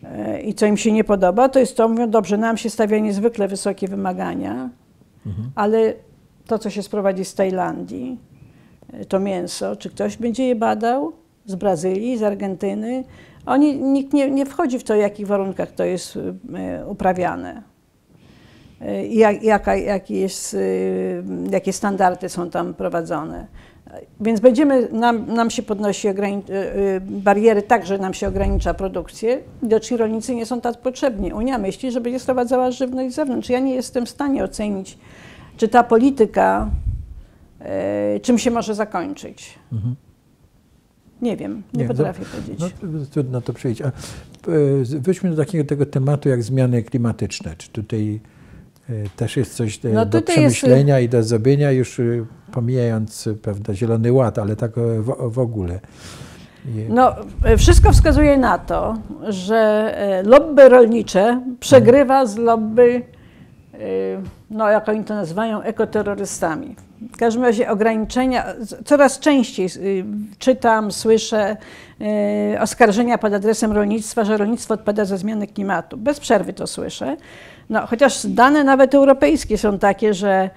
[0.03, 2.99] yy, i co im się nie podoba, to jest to, mówią, dobrze, nam się stawia
[2.99, 4.69] niezwykle wysokie wymagania,
[5.25, 5.51] mhm.
[5.55, 5.93] ale
[6.47, 8.17] to, co się sprowadzi z Tajlandii,
[8.93, 11.13] yy, to mięso, czy ktoś będzie je badał
[11.45, 13.03] z Brazylii, z Argentyny,
[13.45, 16.19] oni, nikt nie, nie wchodzi w to, w jakich warunkach to jest
[16.55, 17.63] e, uprawiane.
[18.81, 20.57] E, jak, jaka, jaki jest,
[21.51, 23.47] jakie standardy są tam prowadzone.
[24.19, 26.07] Więc będziemy, nam, nam się podnosi
[27.01, 29.39] bariery tak, że nam się ogranicza produkcję.
[29.63, 31.33] Widoczni rolnicy nie są tak potrzebni.
[31.33, 33.49] Unia myśli, że będzie sprowadzała żywność z zewnątrz.
[33.49, 34.97] Ja nie jestem w stanie ocenić,
[35.57, 36.69] czy ta polityka
[38.21, 39.59] czym się może zakończyć.
[39.73, 39.95] Mhm.
[41.24, 42.76] Nie wiem, nie, nie potrafię no, powiedzieć.
[42.82, 43.82] No, trudno to przejść.
[43.82, 43.91] A, e,
[44.99, 47.55] weźmy do takiego tego tematu jak zmiany klimatyczne.
[47.57, 48.19] Czy tutaj
[48.89, 51.07] e, też jest coś no do przemyślenia jest...
[51.07, 52.03] i do zrobienia, już e,
[52.51, 55.80] pomijając prawda, Zielony Ład, ale tak w, w ogóle.
[56.89, 57.15] No,
[57.57, 58.97] wszystko wskazuje na to,
[59.30, 59.93] że
[60.26, 63.03] lobby rolnicze przegrywa z lobby,
[64.49, 66.75] no jak oni to nazywają, ekoterrorystami.
[67.13, 68.45] W każdym razie ograniczenia,
[68.86, 70.05] coraz częściej y,
[70.39, 71.57] czytam, słyszę
[72.53, 75.97] y, oskarżenia pod adresem rolnictwa, że rolnictwo odpada za zmiany klimatu.
[75.97, 77.17] Bez przerwy to słyszę.
[77.69, 80.49] No, chociaż dane nawet europejskie są takie, że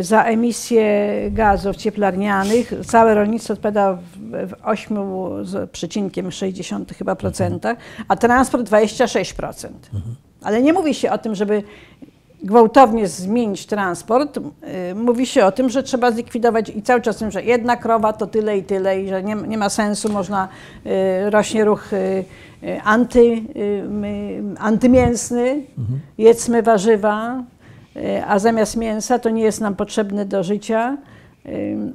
[0.00, 0.84] za emisję
[1.30, 4.00] gazów cieplarnianych całe rolnictwo odpada w,
[4.48, 4.96] w 8
[5.42, 7.76] z przecinkiem 60 chyba procentach,
[8.08, 9.68] a transport 26%.
[9.94, 10.16] Mhm.
[10.42, 11.62] Ale nie mówi się o tym, żeby
[12.42, 17.30] gwałtownie zmienić transport, y, mówi się o tym, że trzeba zlikwidować i cały czas tym,
[17.30, 20.48] że jedna krowa to tyle i tyle i że nie, nie ma sensu, można,
[20.86, 22.24] y, rośnie ruch y,
[22.84, 23.42] anty,
[24.58, 26.00] antymięsny, mhm.
[26.18, 27.42] jedzmy warzywa,
[28.26, 30.96] a zamiast mięsa to nie jest nam potrzebne do życia.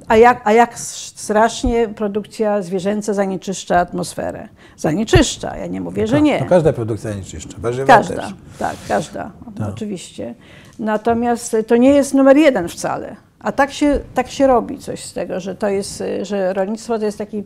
[0.08, 4.48] A jak, a jak strasznie produkcja zwierzęca zanieczyszcza atmosferę?
[4.76, 6.38] Zanieczyszcza, ja nie mówię, no że nie.
[6.38, 8.34] To każda produkcja zanieczyszcza, warzywa Każda, też.
[8.58, 9.68] tak, każda, tak.
[9.68, 10.34] oczywiście.
[10.78, 13.16] Natomiast to nie jest numer jeden wcale.
[13.40, 17.04] A tak się, tak się robi coś z tego, że to jest, że rolnictwo to
[17.04, 17.44] jest taki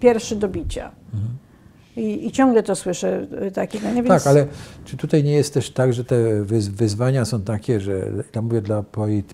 [0.00, 0.90] pierwszy do bicia.
[1.14, 1.32] Mhm.
[1.96, 3.88] I, I, ciągle to słyszę y, takiego.
[3.88, 4.02] Nie?
[4.02, 4.08] Więc...
[4.08, 4.46] Tak, ale
[4.84, 8.84] czy tutaj nie jest też tak, że te wyzwania są takie, że ja mówię dla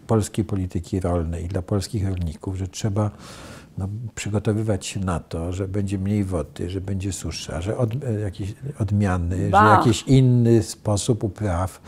[0.06, 3.10] polskiej polityki rolnej, dla polskich rolników, że trzeba
[3.78, 8.20] no, przygotowywać się na to, że będzie mniej wody, że będzie susza, że od, e,
[8.20, 9.64] jakieś odmiany, ba.
[9.64, 11.80] że jakiś inny sposób upraw,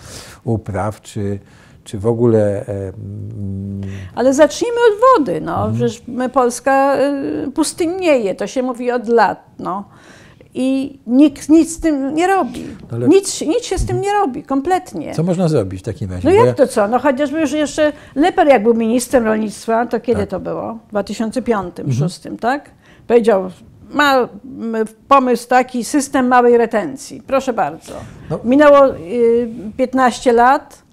[0.44, 1.38] upraw czy,
[1.84, 2.66] czy w ogóle.
[2.66, 3.80] E, mm,
[4.14, 5.40] Ale zacznijmy od wody.
[5.40, 5.56] No.
[5.56, 5.74] Mhm.
[5.74, 6.96] Przecież my Polska
[7.46, 9.44] y, pustynieje, to się mówi od lat.
[9.58, 9.84] No
[10.54, 12.66] i nikt nic z tym nie robi.
[12.92, 13.08] Ale...
[13.08, 15.14] Nic, nic się z tym nie robi, kompletnie.
[15.14, 16.28] Co można zrobić w takim razie?
[16.28, 16.54] No jak ja...
[16.54, 16.88] to co?
[16.88, 20.30] No chociażby już jeszcze Leper jak był ministrem rolnictwa, to kiedy tak.
[20.30, 20.78] to było?
[20.86, 22.38] W 2005, 2006, mhm.
[22.38, 22.70] tak?
[23.06, 23.50] Powiedział,
[23.90, 24.28] ma
[25.08, 27.22] pomysł taki, system małej retencji.
[27.26, 27.94] Proszę bardzo.
[28.30, 28.40] No.
[28.44, 30.84] Minęło y, 15 lat,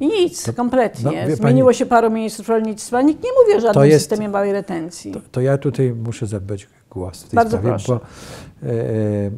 [0.00, 1.26] i nic, to, kompletnie.
[1.28, 3.02] No, Zmieniło pani, się paru ministrów rolnictwa.
[3.02, 5.12] Nikt nie mówi o żadnym jest, systemie małej retencji.
[5.12, 7.92] To, to, ja tutaj muszę zabrać głos w tej Bardzo sprawie, proszę.
[7.92, 8.00] bo
[8.68, 9.30] e, e,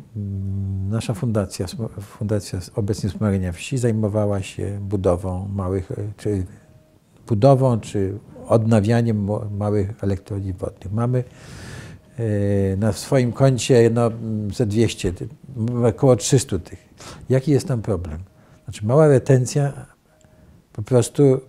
[0.88, 1.66] nasza fundacja,
[2.00, 6.44] fundacja obecnie Wspomagania Wsi zajmowała się budową małych, e, czy
[7.26, 10.92] budową, czy odnawianiem małych elektrowni wodnych.
[10.92, 11.24] Mamy
[12.76, 14.10] na swoim koncie no,
[14.54, 15.12] ze 200,
[15.88, 16.88] około 300 tych.
[17.28, 18.18] Jaki jest tam problem?
[18.64, 19.72] Znaczy mała retencja
[20.74, 21.40] po prostu y,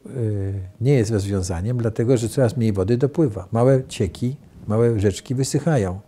[0.81, 3.47] nie jest rozwiązaniem, dlatego że coraz mniej wody dopływa.
[3.51, 4.35] Małe cieki,
[4.67, 5.99] małe rzeczki wysychają.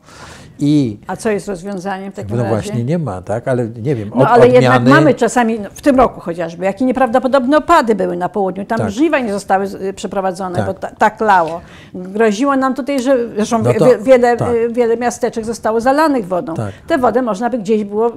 [0.60, 2.56] I A co jest rozwiązaniem w takim no razie?
[2.56, 3.48] właśnie nie ma, tak?
[3.48, 4.64] Ale nie wiem, No od, ale odmiany...
[4.64, 8.66] jednak mamy czasami, no, w tym roku chociażby, jakie nieprawdopodobne opady były na południu.
[8.66, 8.92] Tam Tak.
[8.92, 10.66] żniwa nie zostały y, przeprowadzone, Tak.
[10.66, 11.62] bo ta, tak lało.
[11.94, 14.50] Groziło nam tutaj, że zresztą No to- wie, wiele, tak.
[14.56, 16.54] y, wiele miasteczek zostało zalanych wodą.
[16.54, 16.72] Tak.
[16.88, 18.12] Tę wodę można by gdzieś było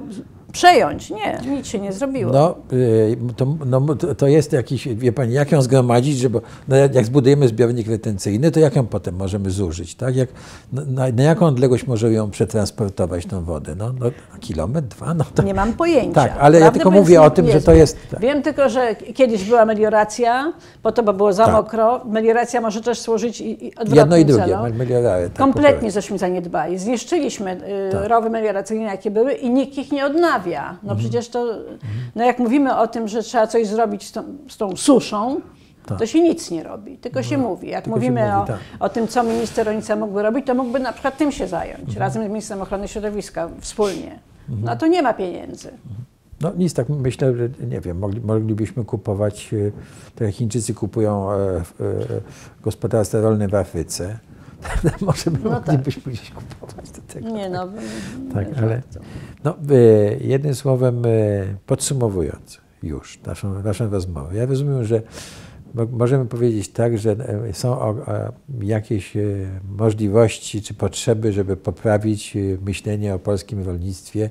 [0.51, 1.09] przejąć.
[1.09, 2.31] Nie, nic się nie zrobiło.
[2.33, 3.81] No, y, to, no,
[4.17, 8.59] to- jest jakiś, wie Pani, jak ją zgromadzić, żeby, no, jak zbudujemy zbiornik retencyjny, to
[8.59, 10.15] jak ją potem możemy zużyć, tak?
[10.15, 10.29] Jak,
[10.73, 13.75] na, na, na jaką odległość możemy ją przetransportować, tą wodę?
[13.75, 14.05] No, no
[14.39, 15.13] kilometr, dwa?
[15.13, 16.13] No to, Nie mam pojęcia.
[16.13, 18.19] Tak, ale ja Prawdę tylko mówiąc, mówię o tym, nie że to jest- tak.
[18.19, 21.53] Wiem tylko, że kiedyś była melioracja, po to, bo było za Tak.
[21.55, 22.01] mokro.
[22.05, 24.57] Melioracja może też służyć i, i odwrotnym jedno i drugie.
[25.23, 26.77] Tak, Kompletnie żeśmy zaniedbali.
[26.77, 28.07] Zniszczyliśmy y, Tak.
[28.07, 30.40] rowy melioracyjne, jakie były i nikt ich nie odnawia.
[30.83, 31.45] No przecież to,
[32.15, 35.41] no jak mówimy o tym, że trzeba coś zrobić z tą, z tą suszą,
[35.85, 35.99] Tak.
[35.99, 37.67] to się nic nie robi, tylko się mówi.
[37.69, 38.59] Jak mówimy mówi, o, tak.
[38.79, 42.23] o tym, co minister rolnictwa mógłby robić, to mógłby na przykład tym się zająć, razem
[42.23, 44.19] z ministrem ochrony środowiska, wspólnie.
[44.49, 45.71] No a to nie ma pieniędzy.
[46.41, 49.71] No nic, tak myślę, że nie wiem, mogli, moglibyśmy kupować, e,
[50.15, 51.61] tak jak Chińczycy kupują e, e,
[52.61, 54.19] gospodarstwa rolne w Afryce.
[55.01, 55.67] Może by No tak.
[55.67, 57.29] moglibyśmy gdzieś kupować do tego.
[57.29, 57.67] Nie no,
[58.33, 58.81] Tak, ale
[59.43, 59.75] no, e,
[60.17, 61.09] jednym słowem, e,
[61.65, 65.01] podsumowując już naszą, naszą rozmowę, ja rozumiem, że
[65.73, 67.95] mo- możemy powiedzieć tak, że e, są
[68.61, 69.13] jakieś
[69.77, 74.29] możliwości czy potrzeby, żeby poprawić myślenie o polskim rolnictwie,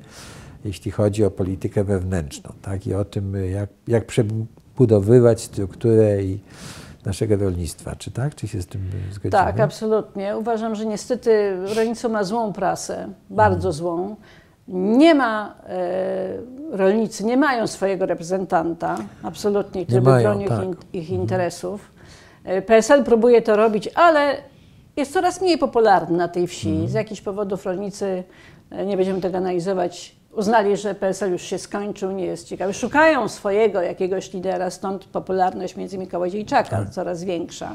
[0.65, 6.41] jeśli chodzi o politykę wewnętrzną, tak, i o tym, jak, jak przebudowywać strukturę i
[7.07, 7.97] naszego rolnictwa.
[7.97, 8.35] Czy tak?
[8.35, 8.81] Czy się z tym
[9.11, 9.31] zgodzimy?
[9.31, 10.37] Tak, absolutnie.
[10.37, 13.73] Uważam, że niestety rolnictwo ma złą prasę, bardzo Mhm.
[13.73, 14.17] złą.
[14.69, 16.29] Nie ma, e,
[16.71, 20.65] rolnicy nie mają swojego reprezentanta, absolutnie, który by bronił tak.
[20.93, 21.91] ich, ich interesów.
[22.45, 24.37] E, PSL próbuje to robić, ale
[24.97, 26.69] jest coraz mniej popularny na tej wsi.
[26.69, 26.89] Mhm.
[26.89, 28.25] Z jakichś powodów rolnicy,
[28.71, 32.75] e, nie będziemy tego analizować, uznali, że PSL już się skończył, nie jest ciekawy.
[32.75, 36.91] Szukają swojego jakiegoś lidera, stąd popularność między innymi Kołodziejczaka Tak.
[36.91, 37.73] coraz większa.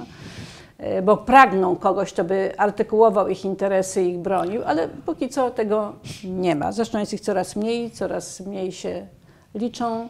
[0.77, 5.49] E, Bo pragną kogoś, kto by artykułował ich interesy i ich bronił, ale póki co
[5.51, 5.93] tego
[6.23, 6.71] nie ma.
[6.71, 9.07] Zresztą jest ich coraz mniej, coraz mniej się
[9.55, 10.09] liczą.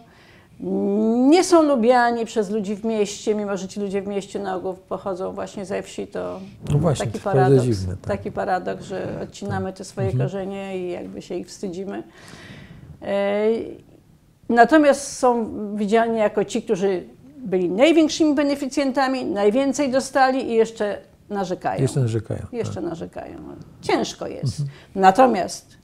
[1.30, 4.74] Nie są lubiani przez ludzi w mieście, mimo że ci ludzie w mieście na ogół
[4.74, 6.40] pochodzą właśnie ze wsi, to
[6.72, 8.18] No właśnie, taki to paradoks, dziwne, tak.
[8.18, 10.24] taki paradoks, że odcinamy te swoje Mhm.
[10.24, 12.04] korzenie i jakby się ich wstydzimy.
[13.02, 13.46] E,
[14.50, 17.04] Natomiast są widziani jako ci, którzy
[17.38, 20.98] byli największymi beneficjentami, najwięcej dostali i jeszcze
[21.30, 21.82] narzekają.
[21.82, 22.42] Jeszcze narzekają.
[22.52, 22.84] Jeszcze tak.
[22.84, 23.36] narzekają.
[23.82, 24.60] Ciężko jest.
[24.60, 24.70] Mhm.
[24.96, 25.78] Natomiast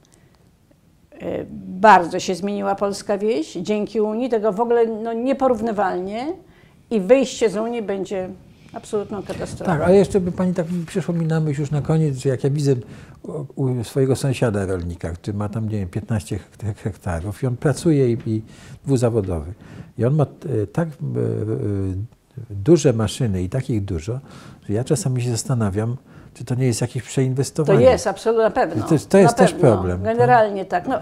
[1.68, 6.34] bardzo się zmieniła polska wieś dzięki Unii, tego w ogóle no, nieporównywalnie
[6.92, 8.30] i wyjście z Unii będzie
[8.74, 9.72] absolutną katastrofą.
[9.72, 12.44] Tak, ale jeszcze by Pani tak przyszło mi na myśl już na koniec, że jak
[12.44, 12.76] ja widzę
[13.84, 18.18] swojego sąsiada rolnika, który ma tam, nie wiem, 15 hek- hektarów i on pracuje i,
[18.26, 18.42] i
[18.86, 19.54] dwuzawodowy.
[19.98, 20.94] I on ma e, tak e, e,
[22.50, 24.20] duże maszyny i takich dużo,
[24.68, 25.98] że ja czasami się zastanawiam,
[26.34, 27.86] czy to nie jest jakieś To przeinwestowanie.
[27.86, 28.88] jest, absolutnie, na pewno.
[28.88, 29.70] To jest- to jest na też pewno.
[29.72, 30.08] problem, tak?
[30.18, 30.88] Generalnie tak.
[30.88, 31.00] No,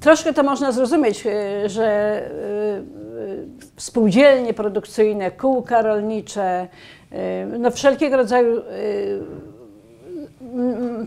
[0.00, 3.46] Troszkę to można zrozumieć, y, że y, y,
[3.76, 6.68] spółdzielnie produkcyjne, kółka rolnicze,
[7.58, 8.62] no wszelkiego rodzaju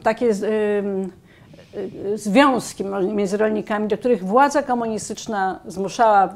[0.04, 0.30] takie
[2.16, 2.84] związki
[3.14, 6.34] między rolnikami, do których władza komunistyczna zmuszała,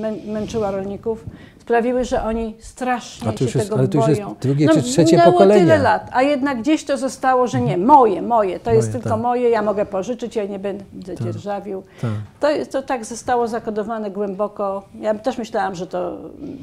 [0.00, 1.24] mę- męczyła rolników,
[1.66, 4.34] sprawiły, że oni strasznie się jest- tego ale już jest boją.
[4.40, 5.60] drugie czy trzecie pokolenie.
[5.60, 9.08] tyle lat, a jednak gdzieś to zostało, że nie, moje, moje, to jest Moje, tylko
[9.16, 9.20] tak.
[9.22, 10.84] moje, ja mogę pożyczyć, ja nie będę
[11.22, 11.82] dzierżawił.
[12.00, 12.10] Tak.
[12.40, 14.82] To, jest, to tak zostało zakodowane głęboko.
[15.00, 16.16] Ja też myślałam, że to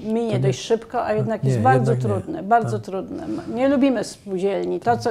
[0.05, 2.21] minie dość szybko, a jednak nie, jest bardzo jednak nie.
[2.21, 2.85] trudne, bardzo Tak.
[2.85, 3.27] trudne.
[3.55, 4.79] Nie lubimy spółdzielni.
[4.79, 5.09] To, co,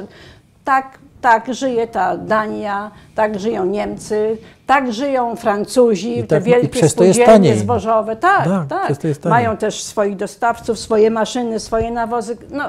[0.64, 6.50] tak, tak żyje ta Dania, tak żyją Niemcy, tak żyją Francuzi, I te tak- i
[6.50, 8.16] wielkie jest spółdzielnie zbożowe.
[8.16, 9.24] Tak, Tak, tak.
[9.24, 12.36] Mają też swoich dostawców, swoje maszyny, swoje nawozy.
[12.50, 12.64] No,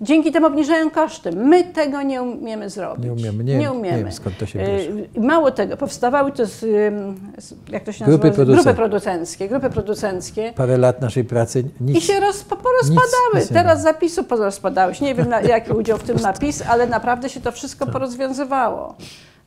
[0.00, 1.32] dzięki temu obniżają koszty.
[1.32, 3.04] My tego nie umiemy zrobić.
[3.04, 3.98] Nie umiemy, nie nie umiemy.
[3.98, 4.90] wiem, skąd to się bierze.
[5.16, 6.64] Mało tego, powstawały to, z,
[7.68, 8.44] jak to się Grupy nazywa?
[8.44, 9.48] producent- grupy producenckie.
[9.48, 10.52] Grupy producenckie.
[10.56, 11.96] Parę lat naszej pracy nic.
[11.96, 13.34] I się roz, porozpadały.
[13.34, 15.04] nic nie Teraz zapisu porozpadały się.
[15.04, 18.94] Nie wiem, na, jaki udział w tym ma PiS, ale naprawdę się to wszystko porozwiązywało.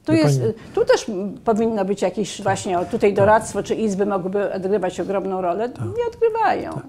[0.06, 1.06] Tu, jest, pani- tu też
[1.46, 5.70] powinno być jakieś właśnie o, tutaj doradztwo, czy izby mogłyby odgrywać ogromną rolę.
[5.70, 6.82] Nie odgrywają.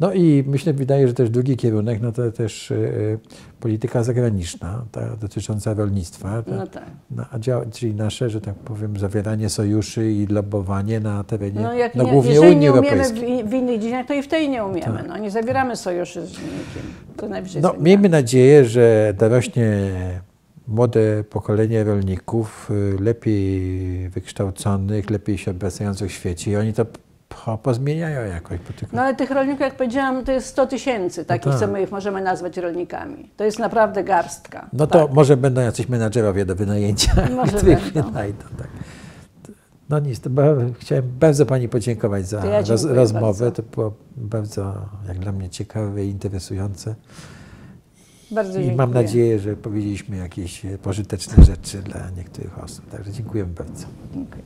[0.00, 3.18] No i myślę, wydaje, że też drugi kierunek, no to też y,
[3.60, 6.42] polityka zagraniczna, ta dotycząca rolnictwa.
[6.42, 6.84] Ta, No tak.
[7.10, 11.74] no, a działa, czyli nasze, że tak powiem, zawieranie sojuszy i lobbowanie na terenie, No,
[11.74, 13.44] jak no nie, głównie Unii nie umiemy w, Europejskiej.
[13.44, 14.98] w innych dziedzinach, to i w tej nie umiemy.
[14.98, 15.08] Tak.
[15.08, 16.82] No, nie zawieramy sojuszy z nikim.
[17.16, 19.90] To najwyżej No, miejmy nadzieję, że dorośnie
[20.68, 26.86] młode pokolenie rolników, y, lepiej wykształconych, lepiej się obracających w świecie i oni to
[27.44, 28.58] po, pozmieniają jakoś.
[28.58, 28.96] Bo tylko...
[28.96, 31.60] No ale tych rolników, jak powiedziałam, to jest 100 tysięcy takich, tak.
[31.60, 33.30] co my ich możemy nazwać rolnikami.
[33.36, 34.68] To jest naprawdę garstka.
[34.72, 35.14] No to tak.
[35.14, 38.08] może będą jacyś menadżerowie do wynajęcia, Może których będą.
[38.08, 38.44] wynajdą.
[38.58, 38.68] Tak.
[39.88, 40.30] No nic, to
[40.78, 43.26] chciałem bardzo Pani podziękować za To ja roz, rozmowę.
[43.26, 43.50] bardzo.
[43.50, 44.74] To było bardzo,
[45.08, 46.94] jak dla mnie, ciekawe i interesujące.
[48.30, 48.76] Bardzo I dziękuję.
[48.76, 52.90] mam nadzieję, że powiedzieliśmy jakieś e, pożyteczne rzeczy dla niektórych osób.
[52.90, 53.86] Także dziękujemy bardzo.
[54.14, 54.42] Dziękuję.